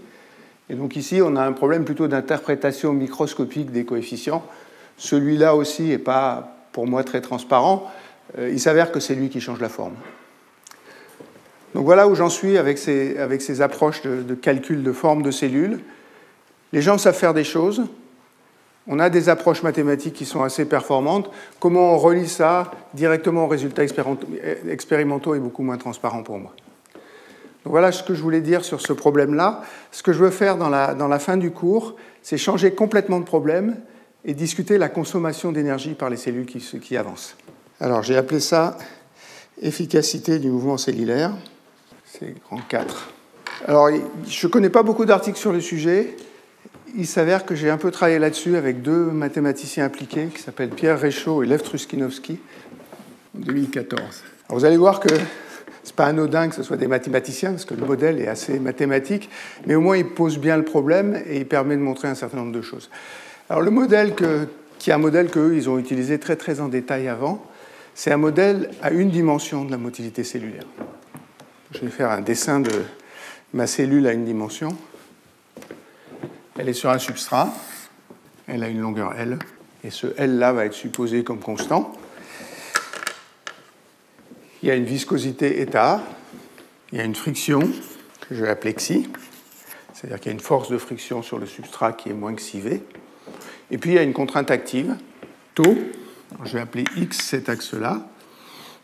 [0.69, 4.43] Et donc ici, on a un problème plutôt d'interprétation microscopique des coefficients.
[4.97, 7.89] Celui-là aussi n'est pas, pour moi, très transparent.
[8.37, 9.93] Euh, il s'avère que c'est lui qui change la forme.
[11.73, 15.21] Donc voilà où j'en suis avec ces, avec ces approches de, de, calcul de forme
[15.21, 15.79] de cellules.
[16.73, 17.83] Les gens savent faire des choses.
[18.87, 21.29] On a des approches mathématiques qui sont assez performantes.
[21.59, 26.53] Comment on relie ça directement aux résultats expérimentaux est beaucoup moins transparent pour moi
[27.69, 29.61] voilà ce que je voulais dire sur ce problème-là.
[29.91, 33.77] Ce que je veux faire dans la, fin du cours, c'est changer complètement de problème
[34.25, 37.35] et discuter la consommation d'énergie par les cellules qui, avancent.
[37.79, 38.77] Alors j'ai appelé ça
[39.61, 41.33] efficacité du mouvement cellulaire.
[42.05, 43.09] C'est grand 4.
[43.67, 43.89] Alors
[44.27, 46.15] je ne connais pas beaucoup d'articles sur le sujet.
[46.95, 50.99] Il s'avère que j'ai un peu travaillé là-dessus avec deux mathématiciens impliqués qui s'appellent Pierre
[50.99, 52.39] Réchaud et Lev Truskinowski
[53.35, 54.01] en 2014.
[54.47, 55.09] Alors vous allez voir que
[55.97, 59.29] pas anodin que ce soit des mathématiciens, parce que le modèle est assez mathématique,
[59.65, 62.37] mais au moins il pose bien le problème et il permet de montrer un certain
[62.37, 62.89] nombre de choses.
[63.49, 64.13] Alors le modèle
[64.79, 67.43] qui est un modèle qu'eux, ils ont utilisé très très en détail avant,
[67.95, 70.67] c'est un modèle à une dimension de la motilité cellulaire.
[71.71, 72.71] Je vais faire un dessin de
[73.53, 74.77] ma cellule à une dimension.
[76.59, 77.51] Elle est sur un substrat,
[78.47, 79.39] elle a une longueur L,
[79.83, 81.96] et ce L-là va être supposé comme constant
[84.61, 86.03] il y a une viscosité état,
[86.91, 87.59] il y a une friction,
[88.27, 89.07] que je vais appeler xi,
[89.93, 92.57] c'est-à-dire qu'il y a une force de friction sur le substrat qui est moins que
[92.57, 92.81] v.
[93.71, 94.95] Et puis il y a une contrainte active,
[95.55, 95.77] taux,
[96.43, 98.07] je vais appeler x cet axe-là,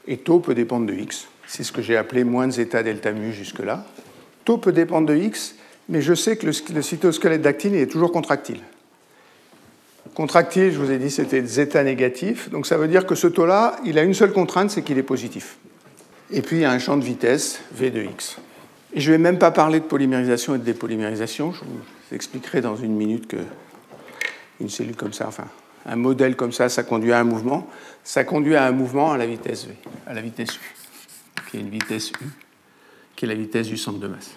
[0.08, 1.28] et taux peut dépendre de x.
[1.48, 3.86] C'est ce que j'ai appelé moins zeta delta mu jusque-là.
[4.46, 5.56] Taux peut dépendre de x,
[5.90, 8.62] mais je sais que le, cytosquelette dactyle est toujours contractile.
[10.16, 12.50] Contractile, je vous ai dit, c'était zeta négatif.
[12.50, 15.04] Donc ça veut dire que ce taux-là, il a une seule contrainte, c'est qu'il est
[15.04, 15.58] positif.
[16.32, 18.38] Et puis il y a un champ de vitesse, v de x.
[18.94, 21.52] Et je ne vais même pas parler de polymérisation et de dépolymérisation.
[21.52, 23.38] Je vous expliquerai dans une minute que
[24.62, 25.48] une cellule comme ça, enfin,
[25.86, 27.68] un modèle comme ça, ça conduit à un mouvement.
[28.04, 29.74] Ça conduit à un mouvement à la vitesse v,
[30.06, 30.60] à la vitesse u,
[31.50, 32.26] qui est une vitesse u,
[33.16, 34.32] qui est la vitesse du centre de masse.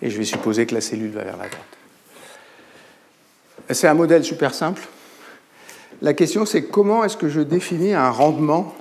[0.00, 1.73] Et je vais supposer que la cellule va vers la droite.
[3.70, 4.82] C'est un modèle super simple.
[6.02, 8.74] La question, c'est comment est-ce que je définis un rendement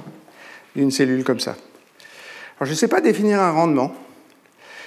[0.76, 1.56] d'une cellule comme ça?
[2.58, 3.94] Alors, je ne sais pas définir un rendement.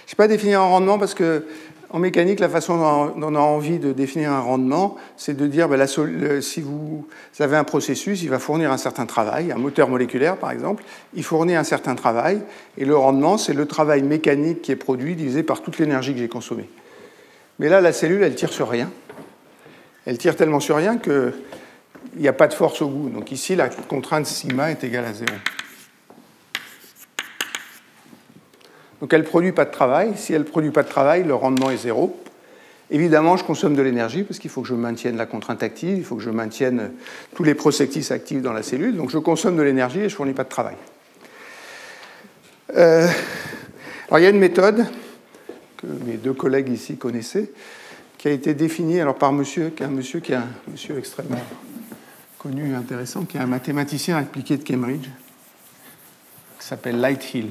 [0.01, 1.47] Je ne sais pas définir un rendement parce que
[1.91, 5.69] en mécanique, la façon dont on a envie de définir un rendement, c'est de dire
[5.69, 7.07] ben, si vous
[7.39, 10.83] avez un processus, il va fournir un certain travail, un moteur moléculaire par exemple,
[11.15, 12.43] il fournit un certain travail,
[12.77, 16.19] et le rendement, c'est le travail mécanique qui est produit divisé par toute l'énergie que
[16.19, 16.69] j'ai consommée.
[17.61, 18.91] Mais là, la cellule, elle tire sur rien.
[20.07, 21.33] Elle tire tellement sur rien qu'il
[22.17, 23.11] n'y a pas de force au bout.
[23.11, 25.33] Donc ici, la contrainte sigma est égale à zéro.
[29.01, 30.13] Donc elle ne produit pas de travail.
[30.17, 32.19] Si elle ne produit pas de travail, le rendement est zéro.
[32.91, 36.05] Évidemment, je consomme de l'énergie parce qu'il faut que je maintienne la contrainte active, il
[36.05, 36.93] faut que je maintienne
[37.35, 38.97] tous les processus actifs dans la cellule.
[38.97, 40.77] Donc je consomme de l'énergie et je ne fournis pas de travail.
[42.77, 43.09] Euh,
[44.09, 44.87] alors il y a une méthode
[45.79, 47.51] que mes deux collègues ici connaissaient,
[48.19, 50.99] qui a été définie alors, par monsieur, qui est un monsieur qui est un monsieur
[50.99, 51.43] extrêmement
[52.39, 55.09] connu et intéressant, qui est un mathématicien appliqué de Cambridge,
[56.59, 57.51] qui s'appelle Lighthill.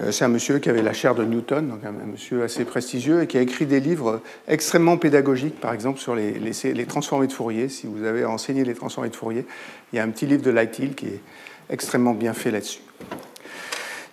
[0.00, 3.22] Euh, c'est un monsieur qui avait la chaire de Newton, donc un, monsieur assez prestigieux,
[3.22, 7.32] et qui a écrit des livres extrêmement pédagogiques, par exemple sur les, les, transformés de
[7.32, 7.68] Fourier.
[7.68, 9.44] Si vous avez enseigné les transformés de Fourier,
[9.92, 11.20] il y a un petit livre de Lighthill qui est
[11.68, 12.80] extrêmement bien fait là-dessus.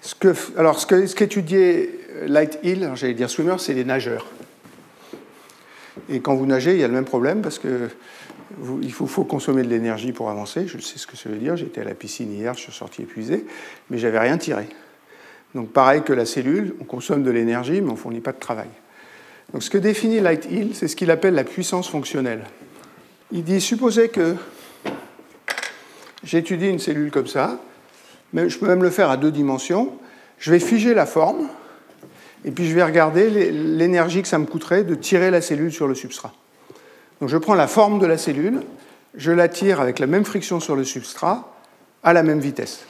[0.02, 1.89] Ce que, alors, ce qu'étudiait
[2.22, 4.26] ce Lighthill, j'allais dire swimmer, c'est les nageurs.
[6.10, 7.89] Et quand vous nagez, il y a le même problème parce que
[8.82, 10.68] il faut, consommer de l'énergie pour avancer.
[10.68, 11.58] Je sais ce que ça veut dire.
[11.58, 13.45] J'étais à la piscine hier, je suis sorti épuisé,
[13.89, 14.68] mais j'avais rien tiré.
[15.54, 18.39] Donc pareil que la cellule, on consomme de l'énergie, mais on ne fournit pas de
[18.39, 18.70] travail.
[19.54, 22.43] Donc ce que définit Light-Hill, c'est ce qu'il appelle la puissance fonctionnelle.
[23.32, 24.36] Il dit, supposez que
[26.24, 27.60] j'étudie une cellule comme ça,
[28.34, 29.91] mais je peux même le faire à deux dimensions,
[30.38, 31.48] je vais figer la forme,
[32.48, 35.86] et puis je vais regarder l'énergie que ça me coûterait de tirer la cellule sur
[35.86, 36.34] le substrat.
[37.20, 38.62] Donc je prends la forme de la cellule,
[39.16, 41.54] je la tire avec la même friction sur le substrat,
[42.04, 42.86] à la même vitesse.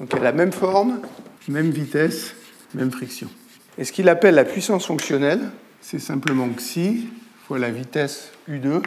[0.00, 1.02] Donc a la même forme,
[1.46, 2.34] même vitesse,
[2.72, 3.28] même friction.
[3.76, 5.50] Et ce qu'il appelle la puissance fonctionnelle,
[5.82, 7.08] c'est simplement xi
[7.46, 8.82] fois la vitesse U2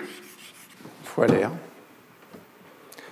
[1.03, 1.51] fois l'air.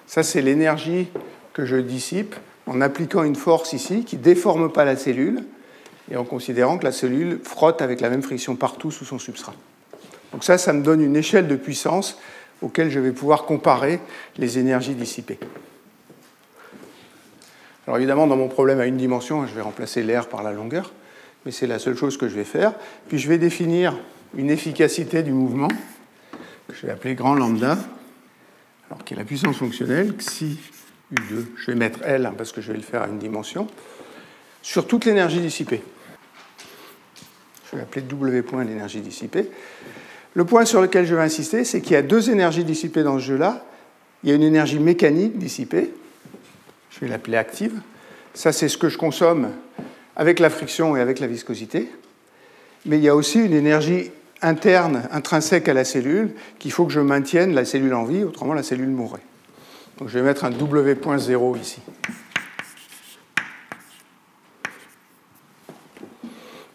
[0.08, 1.10] Ça, c'est l'énergie
[1.54, 5.44] que je dissipe en appliquant une force ici qui ne déforme pas la cellule
[6.12, 9.54] et en considérant que la cellule frotte avec la même friction partout sous son substrat.
[10.32, 12.18] Donc ça, ça me donne une échelle de puissance
[12.62, 14.00] auquel je vais pouvoir comparer
[14.38, 15.40] les énergies dissipées.
[17.86, 20.94] Alors évidemment, dans mon problème à une dimension, je vais remplacer l'air par la longueur,
[21.46, 22.74] mais c'est la seule chose que je vais faire.
[23.10, 23.98] Puis je vais définir
[24.36, 25.68] une efficacité du mouvement,
[26.68, 27.78] que je vais appeler grand lambda,
[28.90, 30.58] alors qui est la puissance fonctionnelle, xi
[31.14, 33.68] u2, je vais mettre L parce que je vais le faire à une dimension,
[34.62, 35.84] sur toute l'énergie dissipée.
[37.74, 39.50] Je vais appeler W point l'énergie dissipée.
[40.36, 43.18] Le point sur lequel je vais insister, c'est qu'il y a deux énergies dissipées dans
[43.18, 43.66] ce jeu-là.
[44.24, 45.92] Il y a une énergie mécanique dissipée,
[46.92, 47.82] je vais l'appeler active.
[48.36, 49.50] Ça, c'est ce que je consomme
[50.16, 51.90] avec la friction et avec la viscosité.
[52.86, 54.12] Mais il y a aussi une énergie
[54.42, 58.54] interne, intrinsèque à la cellule, qu'il faut que je maintienne la cellule en vie, autrement
[58.54, 59.22] la cellule mourrait.
[59.98, 61.82] Donc je vais mettre un W.0 ici.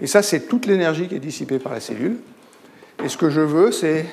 [0.00, 2.18] Et ça, c'est toute l'énergie qui est dissipée par la cellule.
[3.04, 4.06] Et ce que je veux, c'est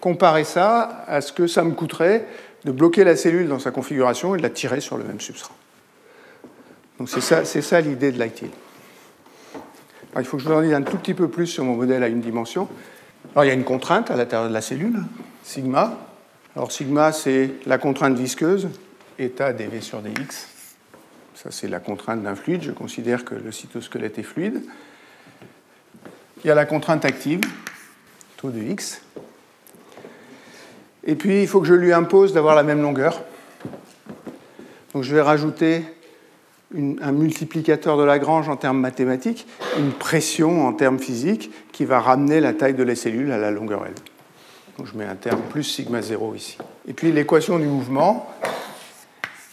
[0.00, 2.26] comparer ça à ce que ça me coûterait
[2.64, 5.54] de bloquer la cellule dans sa configuration et de la tirer sur le même substrat.
[6.98, 8.44] Donc c'est ça, ça l'idée de l'IT.
[10.16, 12.02] il faut que je vous en dise un tout petit peu plus sur mon modèle
[12.02, 12.68] à une dimension.
[13.32, 15.02] Alors il y a une contrainte à l'intérieur de la cellule,
[15.42, 15.98] sigma.
[16.54, 18.68] Alors sigma, c'est la contrainte visqueuse,
[19.18, 20.48] état dv sur dx.
[21.34, 22.62] Ça, c'est la contrainte d'un fluide.
[22.62, 24.62] Je considère que le cytosquelette est fluide.
[26.44, 27.40] Il y a la contrainte active,
[28.36, 29.00] taux de x.
[31.04, 33.22] Et puis, il faut que je lui impose d'avoir la même longueur.
[34.92, 35.82] Donc, je vais rajouter
[36.76, 39.46] un multiplicateur de Lagrange en termes mathématiques,
[39.78, 43.50] une pression en termes physiques qui va ramener la taille de la cellule à la
[43.50, 43.94] longueur L.
[44.76, 46.58] Donc je mets un terme plus sigma 0 ici.
[46.88, 48.28] Et puis l'équation du mouvement,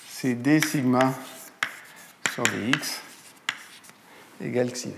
[0.09, 1.13] c'est d sigma
[2.33, 3.01] sur dx
[4.43, 4.89] égale xi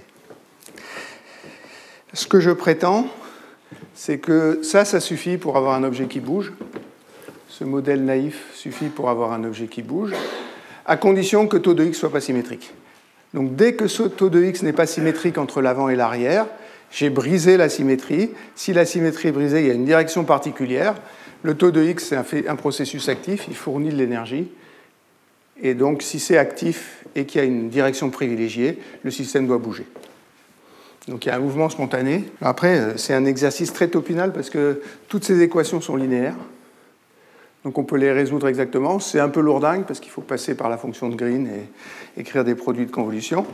[2.14, 3.08] Ce que je prétends,
[3.96, 6.54] c'est que ça, ça suffit pour avoir un objet qui bouge.
[7.50, 10.14] Ce modèle naïf suffit pour avoir un objet qui bouge
[10.86, 12.74] à condition que taux de x soit pas symétrique.
[13.34, 16.46] Donc dès que ce taux de x n'est pas symétrique entre l'avant et l'arrière,
[16.92, 18.30] j'ai brisé la symétrie.
[18.56, 20.96] Si la symétrie est brisée, il y a une direction particulière.
[21.42, 24.50] Le taux de x, c'est un, processus actif, il fournit de l'énergie.
[25.62, 29.58] Et donc, si c'est actif et qu'il y a une direction privilégiée, le système doit
[29.58, 29.86] bouger.
[31.08, 32.26] Donc il y a un mouvement spontané.
[32.42, 36.36] Après, euh, c'est un exercice très topinal parce que toutes ces équations sont linéaires.
[37.66, 39.00] Donc on peut les résoudre exactement.
[39.00, 42.44] C'est un peu lourdingue parce qu'il faut passer par la fonction de Green et écrire
[42.44, 43.46] des produits de convolution.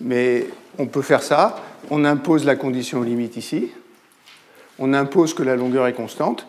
[0.00, 0.46] Mais
[0.78, 1.62] on peut faire ça.
[1.90, 3.70] On impose la condition limite ici.
[4.78, 6.46] On impose que la longueur est constante.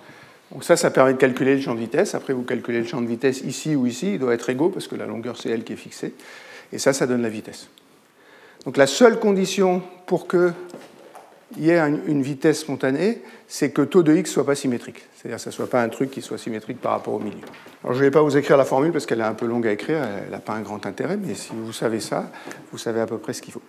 [0.51, 2.15] Donc ça, ça permet de calculer le champ de vitesse.
[2.15, 4.13] Après, vous calculez le champ de vitesse ici ou ici.
[4.13, 6.13] Il doit être égaux parce que la longueur, c'est elle qui est fixée.
[6.71, 7.69] Et ça, ça donne la vitesse.
[8.65, 10.53] Donc la seule condition pour qu'il
[11.57, 15.05] y ait une vitesse spontanée, c'est que taux de x soit pas symétrique.
[15.15, 17.45] C'est-à-dire que ce ne soit pas un truc qui soit symétrique par rapport au milieu.
[17.83, 19.65] Alors je ne vais pas vous écrire la formule parce qu'elle est un peu longue
[19.67, 22.31] à écrire, elle n'a pas un grand intérêt, mais si vous savez ça,
[22.71, 23.61] vous savez à peu près ce qu'il faut.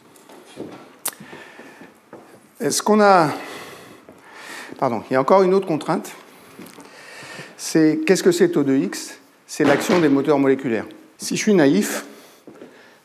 [2.60, 3.30] Est-ce qu'on a...
[4.78, 6.10] Pardon, il y a encore une autre contrainte.
[7.56, 9.18] C'est qu'est-ce que c'est taux de x?
[9.46, 10.86] C'est l'action des moteurs moléculaires.
[11.18, 12.04] Si je suis naïf,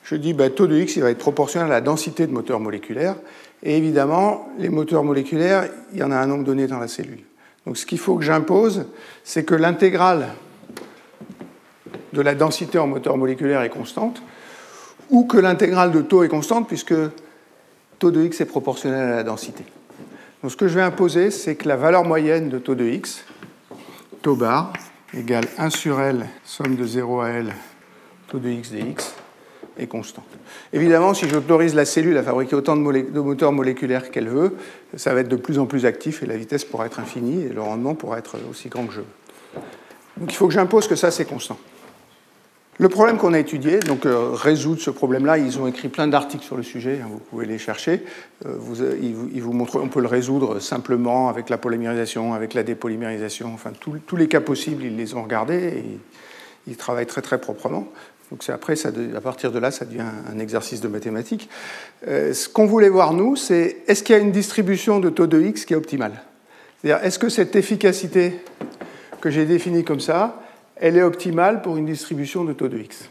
[0.05, 2.59] je dis bah, taux de x il va être proportionnel à la densité de moteurs
[2.59, 3.15] moléculaires.
[3.63, 7.23] Et évidemment, les moteurs moléculaires, il y en a un nombre donné dans la cellule.
[7.65, 8.85] Donc ce qu'il faut que j'impose,
[9.23, 10.27] c'est que l'intégrale
[12.13, 14.21] de la densité en moteur moléculaire est constante,
[15.09, 16.93] ou que l'intégrale de taux est constante, puisque
[17.97, 19.63] taux de x est proportionnel à la densité.
[20.41, 23.25] Donc ce que je vais imposer, c'est que la valeur moyenne de taux de x,
[24.21, 24.71] taux bar,
[25.13, 27.53] égale 1 sur L, somme de 0 à L,
[28.27, 29.15] taux de x dx,
[29.77, 30.25] est constante.
[30.73, 34.55] Évidemment, si j'autorise la cellule à fabriquer autant de, moteurs moléculaires qu'elle veut,
[34.95, 37.49] ça va être de plus en plus actif et la vitesse pourra être infinie et
[37.49, 39.61] le rendement pourra être aussi grand que je veux.
[40.17, 41.57] Donc il faut que j'impose que ça, c'est constant.
[42.77, 46.43] Le problème qu'on a étudié, donc euh, résoudre ce problème-là, ils ont écrit plein d'articles
[46.43, 48.03] sur le sujet, hein, vous pouvez les chercher.
[48.45, 52.63] Euh, vous, ils, vous, montrent, on peut le résoudre simplement avec la polymérisation, avec la
[52.63, 55.99] dépolymérisation, enfin tous les cas possibles, ils les ont regardés et
[56.67, 57.87] ils travaillent très très proprement.
[58.31, 61.49] Donc après, à partir de là, ça devient un exercice de mathématiques.
[62.07, 65.27] Euh, ce qu'on voulait voir, nous, c'est est-ce qu'il y a une distribution de taux
[65.27, 66.23] de x qui est optimale?
[66.81, 68.39] C'est-à-dire, est-ce que cette efficacité
[69.21, 70.41] que j'ai définie comme ça,
[70.75, 73.09] elle est optimale pour une distribution de taux de x?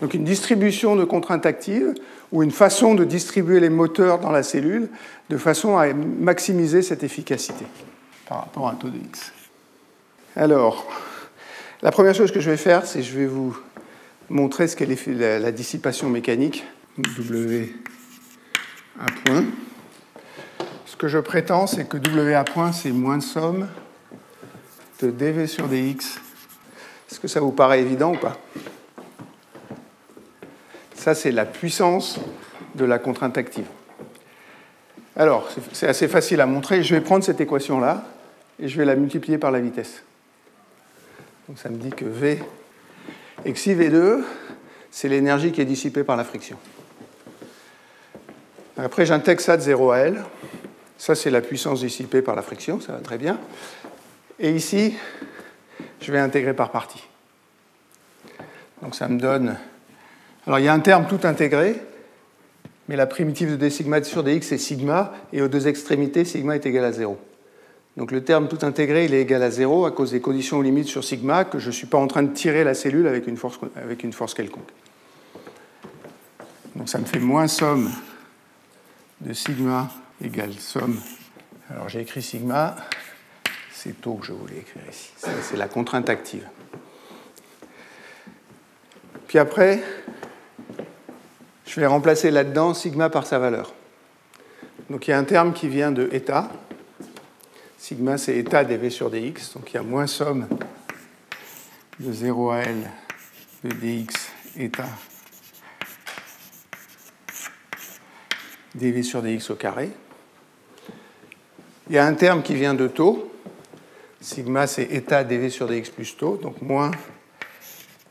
[0.00, 1.94] Donc une distribution de contraintes actives
[2.32, 4.88] ou une façon de distribuer les moteurs dans la cellule
[5.28, 7.66] de façon à maximiser cette efficacité
[8.26, 9.32] par rapport à un taux de x?
[10.34, 10.86] Alors,
[11.82, 13.56] la première chose que je vais faire, c'est je vais vous
[14.28, 16.64] montrer ce qu'est la, la dissipation mécanique,
[16.98, 17.74] W
[19.00, 19.44] à point.
[20.86, 23.68] Ce que je prétends, c'est que W à point, c'est moins somme
[25.00, 26.20] de dV sur dx.
[27.10, 28.36] Est-ce que ça vous paraît évident ou pas?
[30.94, 32.20] Ça, c'est la puissance
[32.74, 33.64] de la contrainte active.
[35.16, 36.82] Alors, c'est assez facile à montrer.
[36.82, 38.04] Je vais prendre cette équation-là
[38.58, 40.02] et je vais la multiplier par la vitesse.
[41.50, 42.40] Donc ça me dit que V,
[43.44, 44.20] xi V2,
[44.88, 46.56] c'est l'énergie qui est dissipée par la friction.
[48.76, 50.24] Après, j'intègre ça de 0 à L.
[50.96, 53.36] Ça, c'est la puissance dissipée par la friction, ça va très bien.
[54.38, 54.94] Et ici,
[56.00, 57.02] je vais intégrer par partie.
[58.80, 59.56] Donc ça me donne...
[60.46, 61.82] Alors il y a un terme tout intégré,
[62.86, 66.54] mais la primitive de d sigma sur dx c'est sigma, et aux deux extrémités, sigma
[66.54, 67.18] est égal à 0.
[68.00, 70.88] Donc le terme tout intégré, il est égal à 0 à cause des conditions limites
[70.88, 73.36] sur sigma, que je ne suis pas en train de tirer la cellule avec une
[73.36, 74.70] force, avec une force quelconque.
[76.76, 77.90] Donc ça me fait moins somme
[79.20, 79.90] de sigma
[80.24, 80.98] égale somme.
[81.68, 82.74] Alors j'ai écrit sigma,
[83.70, 85.10] c'est taux que je voulais écrire ici.
[85.42, 86.48] C'est la contrainte active.
[89.28, 89.82] Puis après,
[91.66, 93.74] je vais remplacer là-dedans sigma par sa valeur.
[94.88, 96.50] Donc il y a un terme qui vient de état,
[97.82, 100.46] Sigma, c'est état dv sur dx, donc il y a moins somme
[101.98, 102.76] de 0 à L
[103.64, 104.14] de dx
[104.58, 104.84] état
[108.74, 109.88] dv sur dx au carré.
[111.88, 113.32] Il y a un terme qui vient de taux.
[114.20, 116.90] Sigma, c'est état dv sur dx plus taux, donc moins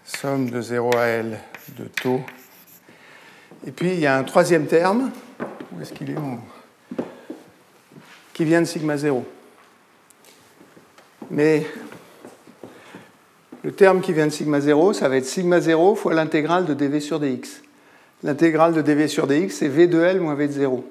[0.04, 1.40] somme de 0 à L
[1.78, 2.22] de taux.
[3.68, 5.12] Et puis il y a un troisième terme,
[5.72, 6.16] où est-ce qu'il est,
[8.34, 9.24] Qui vient de sigma 0.
[11.32, 11.66] Mais
[13.64, 16.74] le terme qui vient de sigma 0, ça va être sigma 0 fois l'intégrale de
[16.74, 17.62] dv sur dx.
[18.24, 20.90] L'intégrale de dv sur dx, c'est v de L moins v de 0.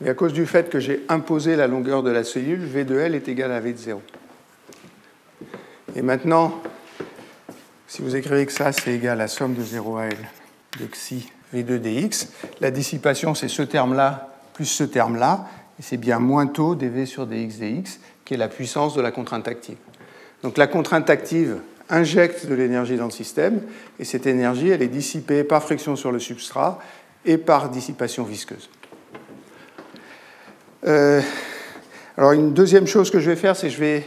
[0.00, 2.98] Mais à cause du fait que j'ai imposé la longueur de la cellule, v de
[2.98, 4.02] L est égal à v de 0.
[5.96, 6.60] Et maintenant,
[7.86, 10.16] si vous écrivez que ça, c'est égal à somme de 0 à L
[10.80, 12.28] de xi v2 dx,
[12.60, 15.46] la dissipation, c'est ce terme-là plus ce terme-là,
[15.78, 19.10] et c'est bien moins taux dv sur dx dx, qui est la puissance de la
[19.10, 19.76] contrainte active.
[20.42, 21.58] Donc la contrainte active
[21.88, 23.62] injecte de l'énergie dans le système,
[23.98, 26.78] et cette énergie, elle est dissipée par friction sur le substrat
[27.24, 28.70] et par dissipation visqueuse.
[30.86, 31.20] Euh,
[32.16, 34.06] alors une deuxième chose que je vais faire, c'est que je vais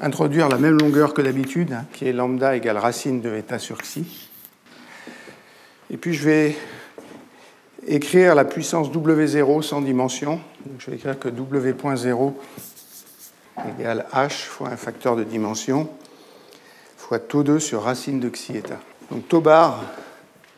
[0.00, 3.78] introduire la même longueur que d'habitude, hein, qui est lambda égale racine de eta sur
[3.78, 4.28] xi.
[5.90, 6.56] Et puis je vais
[7.88, 10.40] écrire la puissance W0 sans dimension.
[10.78, 12.32] je vais écrire que W.0
[13.78, 15.88] égale h fois un facteur de dimension
[16.96, 18.78] fois taux 2 sur racine de xi eta.
[19.10, 19.82] Donc taux bar,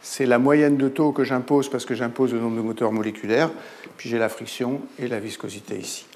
[0.02, 3.50] c'est la moyenne de taux que j'impose parce que j'impose le nombre de moteurs moléculaires.
[3.96, 6.06] Puis j'ai la friction et la viscosité ici.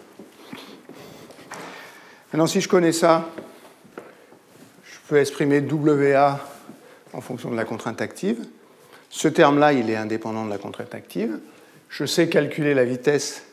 [2.33, 3.29] Maintenant, si je connais ça,
[4.83, 6.41] je peux exprimer WA
[7.13, 8.45] en fonction de la contrainte active.
[9.15, 11.39] Ce terme-là, il est indépendant de la contrainte active.
[11.89, 13.45] Je sais calculer la vitesse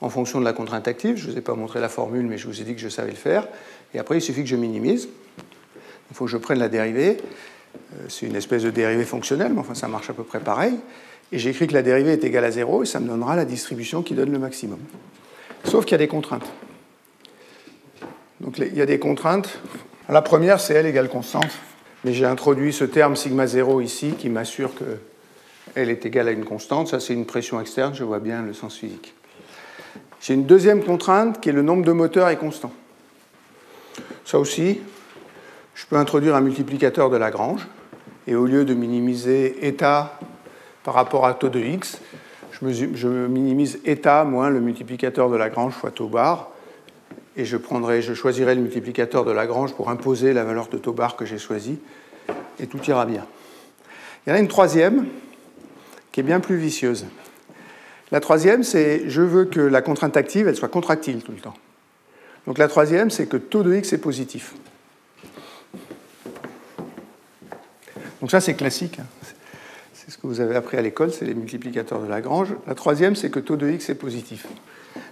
[0.00, 1.16] en fonction de la contrainte active.
[1.16, 2.88] Je ne vous ai pas montré la formule, mais je vous ai dit que je
[2.88, 3.46] savais le faire.
[3.94, 5.08] Et après, il suffit que je minimise.
[6.10, 7.18] Il faut que je prenne la dérivée.
[7.76, 10.74] Euh, c'est une espèce de dérivée fonctionnelle, mais enfin, ça marche à peu près pareil.
[11.30, 14.02] Et j'écris que la dérivée est égale à 0, et ça me donnera la distribution
[14.02, 14.80] qui donne le maximum.
[15.62, 16.50] Sauf qu'il y a des contraintes.
[18.40, 19.60] Donc il y a des contraintes.
[20.08, 21.52] La première, c'est L égale constante.
[22.04, 24.84] Mais j'ai introduit ce terme sigma 0 ici qui m'assure que
[25.76, 26.88] est égale à une constante.
[26.88, 29.14] Ça, c'est une pression externe, je vois bien le sens physique.
[30.20, 32.72] J'ai une deuxième contrainte qui est le nombre de moteurs est constant.
[34.24, 34.80] Ça aussi,
[35.74, 37.66] je peux introduire un multiplicateur de Lagrange.
[38.26, 40.18] Et au lieu de minimiser état
[40.82, 41.98] par rapport à taux de x,
[42.52, 46.50] je, minimise état moins le multiplicateur de Lagrange fois taux bar
[47.38, 50.92] et je, prendrai, je choisirai le multiplicateur de Lagrange pour imposer la valeur de taux
[50.92, 51.78] bar que j'ai choisie,
[52.58, 53.24] et tout ira bien.
[54.26, 55.06] Il y en a une troisième
[56.10, 57.06] qui est bien plus vicieuse.
[58.10, 61.54] La troisième, c'est je veux que la contrainte active, elle soit contractile tout le temps.
[62.46, 64.54] Donc la troisième, c'est que taux de x est positif.
[68.20, 68.98] Donc ça, c'est classique.
[68.98, 69.06] Hein.
[69.92, 72.54] C'est ce que vous avez appris à l'école, c'est les multiplicateurs de Lagrange.
[72.66, 74.46] La troisième, c'est que taux de x est positif.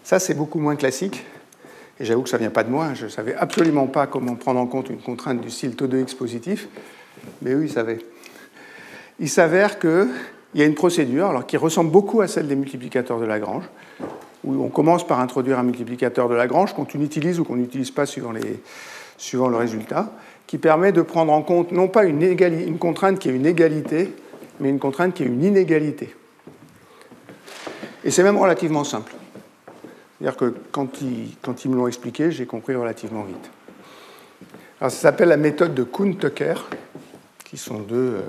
[0.02, 1.24] Ça, c'est beaucoup moins classique.
[1.98, 4.34] Et j'avoue que ça ne vient pas de moi, je ne savais absolument pas comment
[4.34, 6.68] prendre en compte une contrainte du style taux de x positif,
[7.40, 7.98] mais eux, ils savaient.
[9.18, 10.08] Il s'avère qu'il
[10.54, 13.64] y a une procédure alors, qui ressemble beaucoup à celle des multiplicateurs de Lagrange,
[14.44, 18.04] où on commence par introduire un multiplicateur de Lagrange qu'on utilise ou qu'on n'utilise pas
[18.04, 18.60] suivant, les,
[19.16, 20.12] suivant, le résultat,
[20.46, 24.12] qui permet de prendre en compte non pas une, une contrainte qui est une égalité,
[24.60, 26.14] mais une contrainte qui est une inégalité.
[28.04, 29.12] Et c'est même relativement simple.
[30.18, 33.50] C'est-à-dire que quand ils, me l'ont expliqué, j'ai compris relativement vite.
[34.80, 36.54] Alors, ça s'appelle la méthode de Kuhn-Tucker,
[37.44, 38.20] qui sont deux euh,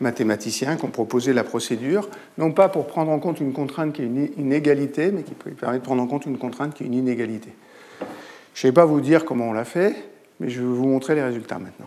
[0.00, 4.02] mathématiciens qui ont proposé la procédure, non pas pour prendre en compte une contrainte qui
[4.02, 6.94] est une égalité, mais qui permet de prendre en compte une contrainte qui est une
[6.94, 7.52] inégalité.
[8.54, 9.94] Je ne vais pas vous dire comment on l'a fait,
[10.40, 11.86] mais je vais vous montrer les résultats maintenant.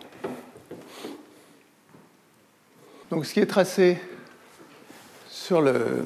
[3.10, 3.98] Donc, ce qui est tracé
[5.28, 6.06] sur le,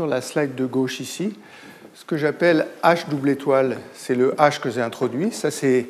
[0.00, 1.36] sur la slide de gauche ici,
[1.92, 5.30] ce que j'appelle H double étoile, c'est le H que j'ai introduit.
[5.30, 5.88] Ça, c'est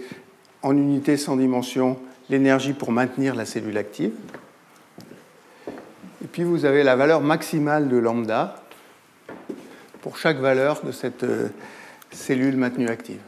[0.63, 1.97] en unité sans dimension
[2.29, 4.11] l'énergie pour maintenir la cellule active.
[6.25, 8.57] Et puis vous avez la valeur maximale de lambda
[10.03, 11.47] pour chaque valeur de cette euh,
[12.11, 13.21] cellule maintenue active.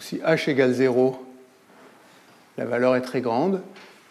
[0.00, 1.22] si H égale 0,
[2.56, 3.60] la valeur est très grande,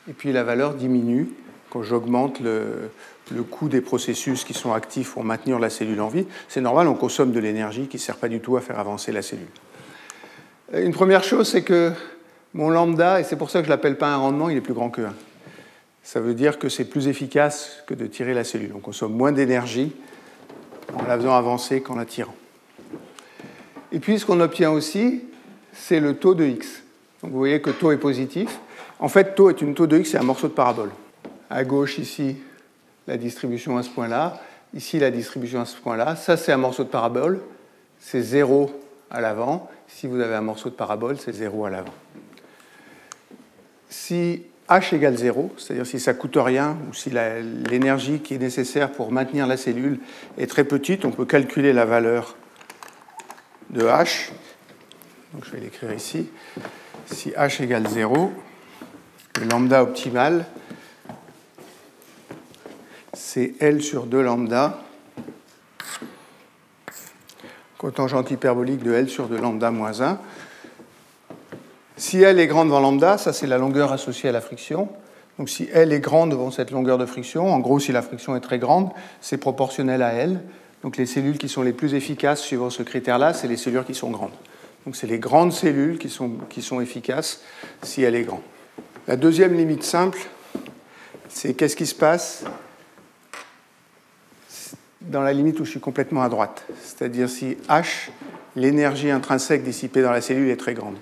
[0.07, 1.29] et puis la valeur diminue
[1.71, 2.91] quand j'augmente le,
[3.31, 6.87] le coût des processus qui sont actifs pour maintenir la cellule en vie, c'est normal,
[6.87, 9.47] on consomme de l'énergie qui ne sert pas du tout à faire avancer la cellule.
[10.73, 11.91] Une première chose, c'est que
[12.53, 14.61] mon lambda, et c'est pour ça que je ne l'appelle pas un rendement, il est
[14.61, 15.13] plus grand que 1.
[16.03, 18.71] Ça veut dire que c'est plus efficace que de tirer la cellule.
[18.75, 19.91] On consomme moins d'énergie
[20.93, 22.35] en la faisant avancer qu'en la tirant.
[23.91, 25.23] Et puis ce qu'on obtient aussi,
[25.73, 26.83] c'est le taux de x.
[27.21, 28.59] Donc vous voyez que taux est positif.
[28.99, 30.91] En fait, taux est une taux de x, c'est un morceau de parabole.
[31.49, 32.37] À gauche ici,
[33.07, 34.41] la distribution à ce point-là,
[34.73, 36.15] ici la distribution à ce point-là.
[36.15, 37.41] Ça, c'est un morceau de parabole,
[37.99, 38.71] c'est 0
[39.09, 39.69] à l'avant.
[39.87, 41.93] Si vous avez un morceau de parabole, c'est 0 à l'avant.
[43.89, 47.11] Si H égale 0, c'est-à-dire si ça coûte rien ou si
[47.69, 49.99] l'énergie qui est nécessaire pour maintenir la cellule
[50.37, 52.35] est très petite, on peut calculer la valeur
[53.69, 54.31] de H.
[55.33, 56.29] Donc je vais l'écrire ici.
[57.05, 58.33] Si H égale 0,
[59.39, 60.45] le lambda optimal,
[63.15, 64.79] c'est L sur 2 lambda,
[67.77, 70.19] cotangente hyperbolique de L sur 2 lambda moins 1.
[71.97, 74.89] Si L est grande devant lambda, ça c'est la longueur associée à la friction.
[75.37, 78.35] Donc si L est grande devant cette longueur de friction, en gros si la friction
[78.35, 78.89] est très grande,
[79.21, 80.41] c'est proportionnel à L.
[80.83, 83.95] Donc les cellules qui sont les plus efficaces suivant ce critère-là, c'est les cellules qui
[83.95, 84.33] sont grandes.
[84.85, 87.41] Donc c'est les grandes cellules qui sont, efficaces
[87.81, 88.41] si elle est grande.
[89.07, 90.19] La deuxième limite simple,
[91.29, 92.43] c'est qu'est-ce qui se passe
[95.07, 98.09] dans la limite où je suis complètement à droite, c'est-à-dire si H,
[98.55, 100.95] l'énergie intrinsèque dissipée dans la cellule est très grande.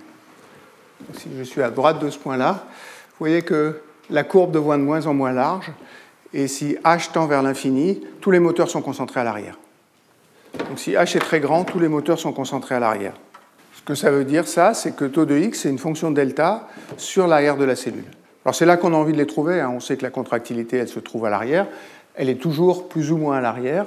[1.14, 2.66] si je suis à droite de ce point-là,
[3.12, 3.80] vous voyez que
[4.10, 5.72] la courbe devient de moins en moins large,
[6.34, 9.58] et si H tend vers l'infini, tous les moteurs sont concentrés à l'arrière.
[10.70, 13.14] Donc si H est très grand, tous les moteurs sont concentrés à l'arrière.
[13.74, 16.68] Ce que ça veut dire, ça, c'est que taux de x, c'est une fonction delta
[16.98, 18.06] sur l'arrière de la cellule.
[18.46, 19.62] Alors c'est là qu'on a envie de les trouver.
[19.62, 19.72] Hein.
[19.74, 21.68] On sait que la contractilité, elle se trouve à l'arrière
[22.16, 23.86] elle est toujours plus ou moins à l'arrière.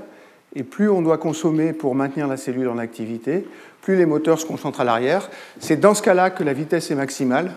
[0.54, 3.46] Et plus on doit consommer pour maintenir la cellule en activité,
[3.82, 5.30] plus les moteurs se concentrent à l'arrière.
[5.60, 7.52] C'est dans ce cas-là que la vitesse est maximale.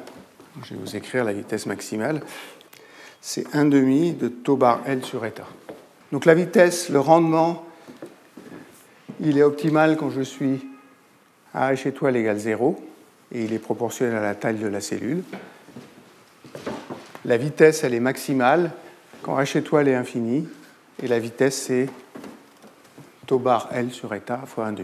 [0.63, 2.22] Je vais vous écrire la vitesse maximale.
[3.22, 5.45] C'est 1,5 de taux bar L sur eta.
[6.11, 7.63] Donc la vitesse, le rendement,
[9.22, 10.65] il est optimal quand je suis
[11.53, 12.80] à h étoile égale 0
[13.32, 15.24] et il est proportionnel à la taille de la cellule.
[17.26, 18.72] La vitesse, elle est maximale
[19.22, 20.47] quand h étoile est infini
[21.02, 21.88] et la vitesse c'est
[23.26, 24.84] tau bar L sur eta fois 1,5.